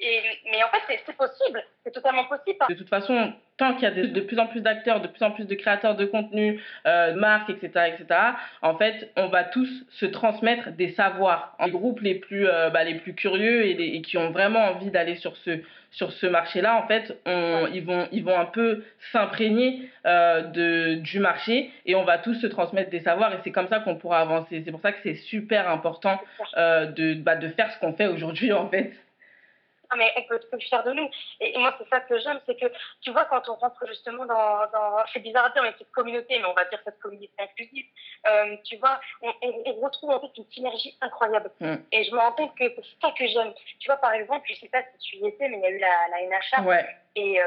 et, 0.00 0.20
mais 0.50 0.62
en 0.62 0.68
fait, 0.68 1.00
c'est 1.06 1.16
possible, 1.16 1.62
c'est 1.84 1.92
totalement 1.92 2.24
possible. 2.24 2.58
De 2.68 2.74
toute 2.74 2.88
façon, 2.88 3.32
tant 3.56 3.74
qu'il 3.74 3.82
y 3.82 3.86
a 3.86 3.90
de, 3.90 4.06
de, 4.06 4.20
plus 4.20 4.38
en 4.38 4.46
plus 4.46 4.60
d'acteurs, 4.60 5.00
de 5.00 5.08
plus 5.08 5.24
en 5.24 5.30
plus 5.30 5.46
de 5.46 5.54
créateurs 5.54 5.96
de 5.96 6.04
contenu, 6.04 6.60
euh, 6.86 7.12
de 7.12 7.18
marques, 7.18 7.50
etc., 7.50 7.94
etc., 7.94 8.20
en 8.62 8.76
fait, 8.76 9.10
on 9.16 9.28
va 9.28 9.44
tous 9.44 9.68
se 9.90 10.06
transmettre 10.06 10.70
des 10.72 10.90
savoirs. 10.90 11.56
Les 11.64 11.70
groupes 11.70 12.00
les 12.00 12.14
plus, 12.14 12.48
euh, 12.48 12.70
bah, 12.70 12.84
les 12.84 12.94
plus 12.96 13.14
curieux 13.14 13.66
et, 13.66 13.74
les, 13.74 13.86
et 13.86 14.02
qui 14.02 14.16
ont 14.16 14.30
vraiment 14.30 14.60
envie 14.60 14.90
d'aller 14.90 15.16
sur 15.16 15.36
ce, 15.38 15.60
sur 15.90 16.12
ce 16.12 16.26
marché-là, 16.26 16.76
en 16.76 16.86
fait, 16.86 17.16
on, 17.26 17.66
ils, 17.72 17.84
vont, 17.84 18.08
ils 18.12 18.22
vont 18.22 18.38
un 18.38 18.44
peu 18.44 18.84
s'imprégner 19.12 19.90
euh, 20.06 20.42
de, 20.42 20.94
du 20.96 21.18
marché 21.18 21.70
et 21.86 21.94
on 21.94 22.04
va 22.04 22.18
tous 22.18 22.34
se 22.34 22.46
transmettre 22.46 22.90
des 22.90 23.00
savoirs 23.00 23.32
et 23.32 23.38
c'est 23.42 23.52
comme 23.52 23.68
ça 23.68 23.80
qu'on 23.80 23.96
pourra 23.96 24.20
avancer. 24.20 24.62
C'est 24.64 24.70
pour 24.70 24.80
ça 24.80 24.92
que 24.92 24.98
c'est 25.02 25.14
super 25.14 25.68
important 25.70 26.20
euh, 26.56 26.86
de, 26.86 27.14
bah, 27.14 27.36
de 27.36 27.48
faire 27.48 27.72
ce 27.72 27.78
qu'on 27.80 27.94
fait 27.94 28.06
aujourd'hui, 28.06 28.52
en 28.52 28.68
fait. 28.68 28.92
Ah, 29.90 29.96
mais 29.96 30.12
on 30.16 30.22
peut, 30.24 30.38
peut 30.50 30.58
faire 30.68 30.84
de 30.84 30.92
nous. 30.92 31.08
Et, 31.40 31.54
et 31.54 31.58
moi, 31.58 31.74
c'est 31.78 31.88
ça 31.88 32.00
que 32.00 32.18
j'aime, 32.18 32.38
c'est 32.46 32.58
que, 32.58 32.66
tu 33.00 33.10
vois, 33.10 33.24
quand 33.24 33.48
on 33.48 33.54
rentre 33.54 33.86
justement 33.86 34.26
dans, 34.26 34.66
dans 34.70 34.98
c'est 35.12 35.20
bizarre 35.20 35.46
à 35.46 35.50
dire, 35.50 35.62
mais 35.62 35.74
cette 35.78 35.90
communauté, 35.92 36.38
mais 36.38 36.44
on 36.44 36.54
va 36.54 36.64
dire 36.66 36.80
cette 36.84 36.98
communauté 36.98 37.32
inclusive, 37.38 37.86
euh, 38.26 38.56
tu 38.64 38.76
vois, 38.76 39.00
on, 39.22 39.32
on, 39.42 39.62
on, 39.66 39.80
retrouve 39.80 40.10
en 40.10 40.20
fait 40.20 40.36
une 40.36 40.46
synergie 40.50 40.96
incroyable. 41.00 41.50
Mm. 41.60 41.76
Et 41.92 42.04
je 42.04 42.10
me 42.12 42.18
rends 42.18 42.32
compte 42.32 42.54
que 42.56 42.64
c'est 42.68 42.84
ça 43.00 43.12
que 43.16 43.26
j'aime. 43.26 43.52
Tu 43.78 43.86
vois, 43.86 43.96
par 43.96 44.12
exemple, 44.12 44.46
je 44.48 44.54
sais 44.56 44.68
pas 44.68 44.82
si 44.82 44.98
tu 44.98 45.16
y 45.16 45.26
étais, 45.26 45.48
mais 45.48 45.56
il 45.56 45.62
y 45.62 45.66
a 45.66 45.70
eu 45.70 45.78
la, 45.78 46.08
la 46.10 46.26
NHA. 46.26 46.62
Ouais. 46.68 46.86
Et 47.16 47.40
euh, 47.40 47.44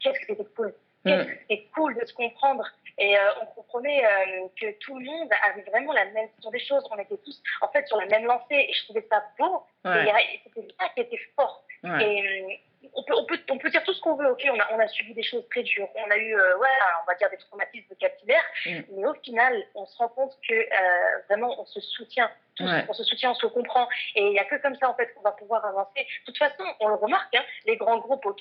qu'est-ce 0.00 0.18
que 0.20 0.26
c'était 0.26 0.44
cool. 0.56 0.74
Qu'est-ce 1.04 1.24
que 1.24 1.38
c'était 1.40 1.68
cool 1.74 1.94
de 1.98 2.04
se 2.04 2.14
comprendre. 2.14 2.68
Et 2.98 3.16
euh, 3.16 3.20
on 3.40 3.46
comprenait 3.46 4.04
euh, 4.04 4.48
que 4.60 4.72
tout 4.78 4.98
le 4.98 5.04
monde 5.04 5.30
avait 5.48 5.62
vraiment 5.62 5.92
la 5.92 6.04
même 6.06 6.28
vision 6.36 6.50
des 6.50 6.60
choses. 6.60 6.86
On 6.90 6.98
était 6.98 7.16
tous, 7.18 7.42
en 7.60 7.68
fait, 7.68 7.86
sur 7.86 7.96
la 7.96 8.06
même 8.06 8.24
lancée. 8.24 8.66
Et 8.68 8.72
je 8.72 8.84
trouvais 8.84 9.06
ça 9.10 9.24
beau. 9.38 9.64
Ouais. 9.84 10.08
Et 10.08 10.40
c'était 10.44 10.68
ça 10.78 10.88
qui 10.94 11.00
était 11.00 11.20
fort. 11.36 11.64
Ouais. 11.82 12.04
Et 12.04 12.22
euh, 12.22 12.88
on 12.94 13.02
peut, 13.04 13.14
on, 13.16 13.24
peut, 13.24 13.38
on 13.50 13.58
peut 13.58 13.70
dire 13.70 13.82
tout 13.84 13.94
ce 13.94 14.00
qu'on 14.00 14.16
veut. 14.16 14.30
Ok, 14.30 14.46
on 14.50 14.58
a, 14.58 14.72
on 14.72 14.78
a 14.78 14.88
subi 14.88 15.14
des 15.14 15.22
choses 15.22 15.48
très 15.50 15.62
dures. 15.62 15.88
On 15.94 16.10
a 16.10 16.16
eu, 16.16 16.34
euh, 16.34 16.58
ouais, 16.58 16.68
on 17.02 17.06
va 17.06 17.14
dire 17.14 17.30
des 17.30 17.38
traumatismes 17.38 17.94
capillaires. 17.96 18.44
Mm. 18.66 18.80
Mais 18.96 19.06
au 19.06 19.14
final, 19.14 19.64
on 19.74 19.86
se 19.86 19.96
rend 19.98 20.08
compte 20.08 20.36
que 20.46 21.26
vraiment, 21.28 21.60
on 21.60 21.64
se 21.66 21.80
soutient. 21.80 22.30
Tous, 22.56 22.64
ouais. 22.64 22.84
On 22.88 22.92
se 22.92 23.04
soutient, 23.04 23.30
on 23.30 23.34
se 23.34 23.46
comprend. 23.46 23.88
Et 24.14 24.22
il 24.22 24.30
n'y 24.30 24.38
a 24.38 24.44
que 24.44 24.56
comme 24.56 24.76
ça, 24.76 24.90
en 24.90 24.94
fait, 24.94 25.14
qu'on 25.14 25.22
va 25.22 25.32
pouvoir 25.32 25.64
avancer. 25.64 26.06
De 26.20 26.26
toute 26.26 26.38
façon, 26.38 26.64
on 26.80 26.88
le 26.88 26.94
remarque, 26.96 27.34
hein, 27.34 27.44
les 27.64 27.76
grands 27.76 27.98
groupes, 27.98 28.26
ok, 28.26 28.40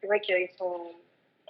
c'est 0.00 0.06
vrai 0.06 0.20
qu'ils 0.20 0.50
sont 0.56 0.92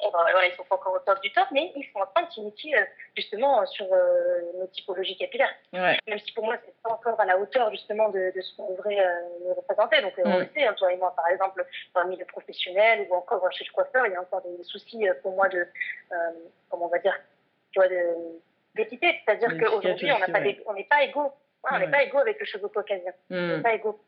voilà, 0.08 0.46
ils 0.46 0.54
sont 0.56 0.64
pas 0.64 0.76
encore 0.76 0.94
au 0.94 0.98
top 1.00 1.20
du 1.20 1.32
top, 1.32 1.46
mais 1.52 1.72
ils 1.76 1.84
sont 1.92 2.00
en 2.00 2.06
train 2.06 2.22
de 2.22 2.30
s'initier 2.32 2.76
euh, 2.76 2.84
justement 3.16 3.64
sur 3.66 3.86
euh, 3.92 4.40
nos 4.58 4.66
typologies 4.68 5.16
capillaires. 5.16 5.54
Ouais. 5.72 5.98
Même 6.06 6.18
si 6.18 6.32
pour 6.32 6.44
moi, 6.44 6.56
c'est 6.64 6.74
pas 6.82 6.92
encore 6.92 7.20
à 7.20 7.24
la 7.24 7.38
hauteur 7.38 7.70
justement 7.70 8.08
de, 8.08 8.32
de 8.34 8.40
ce 8.40 8.56
qu'on 8.56 8.70
devrait 8.70 8.98
euh, 8.98 9.46
nous 9.46 9.54
représenter. 9.54 10.00
Donc, 10.00 10.18
euh, 10.18 10.24
mm. 10.24 10.32
on 10.32 10.38
le 10.38 10.48
sait, 10.54 10.66
hein, 10.66 10.74
toi 10.76 10.92
et 10.92 10.96
moi, 10.96 11.14
par 11.14 11.28
exemple, 11.28 11.64
parmi 11.92 12.16
les 12.16 12.24
professionnels 12.24 13.06
ou 13.10 13.14
encore 13.14 13.46
chez 13.52 13.64
le 13.64 13.72
coiffeur, 13.72 14.06
il 14.06 14.12
y 14.12 14.16
a 14.16 14.20
encore 14.20 14.42
des 14.42 14.64
soucis 14.64 15.06
pour 15.22 15.32
moi 15.34 15.48
de, 15.48 15.66
comment 16.68 16.86
on 16.86 16.88
va 16.88 16.98
dire, 16.98 17.18
tu 17.72 17.80
vois, 17.80 17.88
d'équité. 18.74 19.20
C'est-à-dire 19.24 19.50
qu'aujourd'hui, 19.58 20.12
on 20.12 20.18
n'a 20.18 20.26
pas 20.26 20.40
ouais. 20.40 20.60
on 20.66 20.74
n'est 20.74 20.84
pas 20.84 21.02
égaux. 21.02 21.32
Ouais, 21.62 21.70
on 21.72 21.78
n'est 21.78 21.90
pas 21.90 22.02
égaux 22.02 22.18
avec 22.18 22.40
le 22.40 22.46
cheveu 22.46 22.68
caucasien. 22.68 23.12
Mm. 23.28 23.36
On 23.36 23.56
n'est 23.56 23.62
pas 23.62 23.74
égaux. 23.74 24.00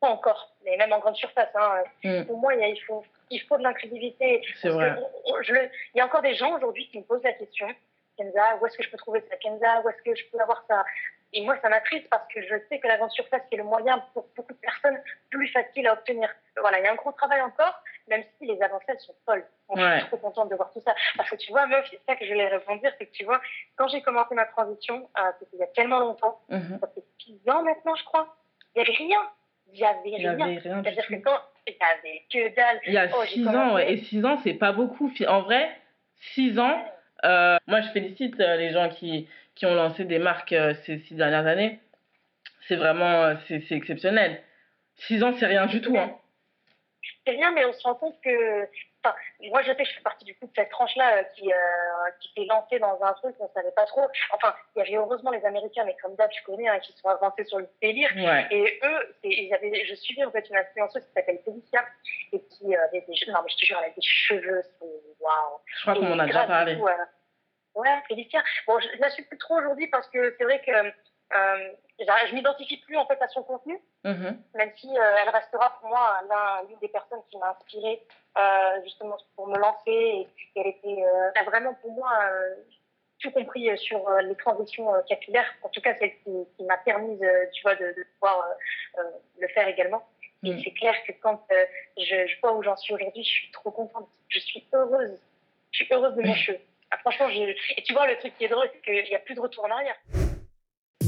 Pas 0.00 0.08
encore, 0.08 0.54
mais 0.64 0.76
même 0.76 0.92
en 0.92 0.98
grande 0.98 1.16
surface. 1.16 1.48
Hein. 1.54 1.82
Mm. 2.04 2.24
Pour 2.24 2.38
moi, 2.38 2.54
il, 2.54 2.60
y 2.60 2.64
a, 2.64 2.68
il, 2.68 2.80
faut, 2.82 3.02
il 3.30 3.40
faut 3.42 3.58
de 3.58 3.62
l'inclusivité. 3.62 4.42
C'est 4.60 4.68
vrai. 4.68 4.96
Je, 5.42 5.54
il 5.94 5.98
y 5.98 6.00
a 6.00 6.06
encore 6.06 6.22
des 6.22 6.34
gens 6.34 6.54
aujourd'hui 6.56 6.88
qui 6.88 6.98
me 6.98 7.04
posent 7.04 7.22
la 7.24 7.32
question 7.32 7.68
Kenza, 8.16 8.56
où 8.60 8.66
est-ce 8.66 8.76
que 8.76 8.82
je 8.82 8.90
peux 8.90 8.96
trouver 8.96 9.22
ça? 9.28 9.36
Kenza, 9.36 9.80
où 9.82 9.88
est-ce 9.88 10.02
que 10.02 10.14
je 10.14 10.24
peux 10.30 10.40
avoir 10.40 10.64
ça? 10.68 10.84
Et 11.32 11.42
moi, 11.42 11.56
ça 11.60 11.68
m'attriste 11.68 12.08
parce 12.08 12.26
que 12.32 12.40
je 12.40 12.54
sais 12.68 12.78
que 12.78 12.88
la 12.88 12.96
grande 12.96 13.10
surface, 13.10 13.42
c'est 13.50 13.56
le 13.56 13.64
moyen 13.64 13.98
pour 14.14 14.26
beaucoup 14.34 14.52
de 14.52 14.58
personnes 14.58 14.98
plus 15.30 15.48
facile 15.48 15.86
à 15.86 15.92
obtenir. 15.92 16.30
Voilà, 16.56 16.78
il 16.78 16.84
y 16.84 16.86
a 16.86 16.92
un 16.92 16.94
gros 16.94 17.12
travail 17.12 17.42
encore, 17.42 17.82
même 18.08 18.22
si 18.38 18.46
les 18.46 18.60
avancées, 18.62 18.86
elles 18.88 19.00
sont 19.00 19.14
folles. 19.26 19.44
Donc, 19.68 19.76
ouais. 19.76 19.94
je 19.96 19.98
suis 19.98 20.06
trop 20.06 20.16
contente 20.18 20.48
de 20.48 20.54
voir 20.54 20.72
tout 20.72 20.80
ça. 20.86 20.94
Parce 21.16 21.28
que 21.28 21.36
tu 21.36 21.50
vois, 21.50 21.66
meuf, 21.66 21.86
c'est 21.90 22.00
ça 22.06 22.16
que 22.16 22.24
je 22.24 22.32
voulais 22.32 22.48
répondre, 22.48 22.80
c'est 22.98 23.06
que 23.06 23.12
tu 23.12 23.24
vois, 23.24 23.40
quand 23.76 23.88
j'ai 23.88 24.00
commencé 24.02 24.34
ma 24.34 24.46
transition, 24.46 25.10
euh, 25.18 25.32
c'était 25.38 25.56
il 25.56 25.60
y 25.60 25.64
a 25.64 25.66
tellement 25.68 25.98
longtemps, 25.98 26.40
mm 26.48 26.56
-hmm. 26.56 26.80
ça 26.80 26.86
fait 26.94 27.04
6 27.18 27.50
ans 27.50 27.62
maintenant, 27.62 27.96
je 27.96 28.04
crois, 28.04 28.34
il 28.74 28.82
n'y 28.82 28.88
avait 28.88 28.96
rien 28.96 29.22
il 29.72 29.78
y 29.78 29.84
avait 29.84 30.00
rien. 30.14 30.56
Tout. 30.56 30.82
Que 30.82 31.14
quand 31.16 31.40
avait 31.66 32.22
que 32.32 32.54
dalle. 32.54 32.80
Il 32.86 32.92
y 32.92 32.98
a 32.98 33.08
6 33.08 33.44
oh, 33.46 33.48
ans. 33.48 33.78
Et 33.78 33.98
6 33.98 34.24
ans, 34.24 34.38
c'est 34.44 34.54
pas 34.54 34.72
beaucoup. 34.72 35.12
En 35.26 35.42
vrai, 35.42 35.68
6 36.34 36.58
ans, 36.58 36.84
euh, 37.24 37.58
moi 37.66 37.80
je 37.80 37.88
félicite 37.88 38.38
euh, 38.40 38.56
les 38.56 38.72
gens 38.72 38.88
qui, 38.88 39.28
qui 39.54 39.66
ont 39.66 39.74
lancé 39.74 40.04
des 40.04 40.18
marques 40.18 40.52
euh, 40.52 40.74
ces 40.84 40.98
6 40.98 41.14
dernières 41.14 41.46
années. 41.46 41.80
C'est 42.68 42.76
vraiment, 42.76 43.34
c'est 43.46 43.62
exceptionnel. 43.70 44.42
6 44.96 45.22
ans, 45.22 45.32
c'est 45.38 45.46
rien 45.46 45.66
du 45.66 45.80
tout, 45.80 45.96
hein. 45.96 46.16
C'est 47.26 47.34
bien, 47.34 47.50
mais 47.52 47.64
on 47.64 47.72
se 47.72 47.82
rend 47.82 47.94
compte 47.94 48.20
que. 48.22 48.68
Enfin, 49.04 49.16
moi, 49.50 49.62
je 49.62 49.68
sais 49.68 49.76
que 49.76 49.84
je 49.84 49.94
fais 49.94 50.02
partie 50.02 50.24
du 50.24 50.34
coup 50.36 50.46
de 50.46 50.52
cette 50.54 50.70
tranche-là 50.70 51.18
euh, 51.18 51.22
qui, 51.34 51.52
euh, 51.52 52.10
qui 52.20 52.32
s'est 52.34 52.46
lancée 52.46 52.78
dans 52.78 52.98
un 53.02 53.12
truc 53.14 53.36
qu'on 53.36 53.48
savait 53.48 53.72
pas 53.72 53.84
trop. 53.86 54.06
Enfin, 54.32 54.54
il 54.74 54.78
y 54.78 54.82
avait 54.82 54.96
heureusement 54.96 55.30
les 55.30 55.44
Américains, 55.44 55.84
mais 55.84 55.96
comme 56.02 56.14
d'hab, 56.16 56.30
je 56.32 56.44
connais, 56.44 56.68
hein, 56.68 56.78
qui 56.80 56.92
sont 56.92 57.08
avancés 57.08 57.44
sur 57.44 57.58
le 57.58 57.68
délire. 57.82 58.10
Ouais. 58.16 58.46
Et 58.50 58.80
eux, 58.84 59.16
ils 59.24 59.52
avaient, 59.54 59.84
je 59.84 59.94
suivais 59.94 60.24
en 60.24 60.30
fait 60.30 60.48
une 60.48 60.56
influenceuse 60.56 61.04
qui 61.04 61.12
s'appelle 61.12 61.40
Felicia 61.44 61.84
et 62.32 62.40
qui 62.40 62.74
euh, 62.74 62.84
avait 62.84 63.00
des, 63.00 63.32
non 63.32 63.40
mais 63.42 63.50
je 63.50 63.56
te 63.56 63.64
jure, 63.64 63.78
elle 63.82 63.90
a 63.90 63.94
des 63.94 64.02
cheveux, 64.02 64.62
waouh. 65.20 65.60
Je 65.66 65.82
crois 65.82 65.94
qu'on 65.94 66.12
en 66.12 66.18
a 66.18 66.26
déjà 66.26 66.44
parlé. 66.44 66.76
Coup, 66.76 66.88
euh, 66.88 67.04
ouais, 67.74 68.02
Felicia. 68.08 68.42
Bon, 68.66 68.78
je, 68.80 68.88
je 68.94 69.00
la 69.00 69.10
suis 69.10 69.24
plus 69.24 69.38
trop 69.38 69.58
aujourd'hui 69.58 69.88
parce 69.88 70.08
que 70.08 70.34
c'est 70.36 70.44
vrai 70.44 70.60
que 70.62 70.70
euh, 70.70 70.90
je 71.32 72.34
m'identifie 72.34 72.78
plus 72.78 72.96
en 72.96 73.06
fait 73.06 73.20
à 73.20 73.28
son 73.28 73.42
contenu, 73.42 73.78
mm-hmm. 74.04 74.36
même 74.54 74.72
si 74.76 74.88
euh, 74.88 75.16
elle 75.22 75.28
restera 75.30 75.78
pour 75.80 75.88
moi 75.88 76.20
l'une 76.68 76.78
des 76.78 76.88
personnes 76.88 77.20
qui 77.30 77.38
m'a 77.38 77.50
inspirée 77.50 78.02
euh, 78.38 78.82
justement 78.84 79.16
pour 79.34 79.48
me 79.48 79.58
lancer. 79.58 79.90
Et, 79.90 80.28
elle 80.56 80.68
était 80.68 81.02
elle 81.34 81.42
a 81.42 81.44
vraiment 81.44 81.74
pour 81.74 81.92
moi 81.92 82.10
tout 83.20 83.30
compris 83.30 83.76
sur 83.78 84.08
les 84.20 84.34
transitions 84.36 84.88
capillaires. 85.08 85.52
En 85.62 85.68
tout 85.68 85.80
cas, 85.80 85.94
celle 85.98 86.12
qui, 86.18 86.32
qui 86.56 86.64
m'a 86.64 86.76
permis, 86.78 87.18
tu 87.52 87.62
vois, 87.62 87.74
de, 87.74 87.86
de 87.86 88.06
pouvoir 88.14 88.44
le 89.38 89.48
faire 89.48 89.68
également. 89.68 90.06
Et 90.44 90.52
mm. 90.52 90.60
c'est 90.62 90.70
clair 90.72 90.94
que 91.06 91.12
quand 91.22 91.46
je, 91.98 92.04
je, 92.04 92.40
vois 92.40 92.54
où 92.54 92.62
j'en 92.62 92.76
suis 92.76 92.94
aujourd'hui, 92.94 93.24
je 93.24 93.28
suis 93.28 93.50
trop 93.50 93.70
contente. 93.70 94.08
Je 94.28 94.38
suis 94.38 94.64
heureuse. 94.72 95.18
Je 95.72 95.84
suis 95.84 95.94
heureuse 95.94 96.14
de 96.14 96.22
mon 96.22 96.34
cheveu. 96.36 96.58
Ah, 96.90 96.98
franchement, 96.98 97.28
je... 97.28 97.40
et 97.76 97.82
tu 97.82 97.92
vois, 97.92 98.06
le 98.06 98.16
truc 98.18 98.36
qui 98.38 98.44
est 98.44 98.48
drôle, 98.48 98.68
c'est 98.72 98.80
qu'il 98.80 99.10
n'y 99.10 99.14
a 99.14 99.18
plus 99.18 99.34
de 99.34 99.40
retour 99.40 99.64
en 99.64 99.70
arrière. 99.70 99.96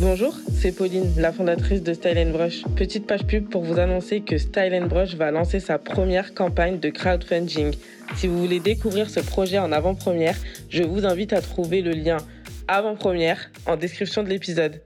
Bonjour, 0.00 0.32
c'est 0.54 0.70
Pauline, 0.70 1.12
la 1.16 1.32
fondatrice 1.32 1.82
de 1.82 1.92
Style 1.92 2.30
Brush. 2.30 2.62
Petite 2.76 3.04
page 3.04 3.26
pub 3.26 3.48
pour 3.48 3.64
vous 3.64 3.80
annoncer 3.80 4.20
que 4.20 4.38
Style 4.38 4.86
Brush 4.88 5.16
va 5.16 5.32
lancer 5.32 5.58
sa 5.58 5.76
première 5.78 6.34
campagne 6.34 6.78
de 6.78 6.88
crowdfunding. 6.88 7.74
Si 8.14 8.28
vous 8.28 8.38
voulez 8.38 8.60
découvrir 8.60 9.10
ce 9.10 9.18
projet 9.18 9.58
en 9.58 9.72
avant-première, 9.72 10.36
je 10.70 10.84
vous 10.84 11.04
invite 11.04 11.32
à 11.32 11.40
trouver 11.40 11.82
le 11.82 11.90
lien 11.90 12.18
avant-première 12.68 13.50
en 13.66 13.76
description 13.76 14.22
de 14.22 14.28
l'épisode. 14.28 14.80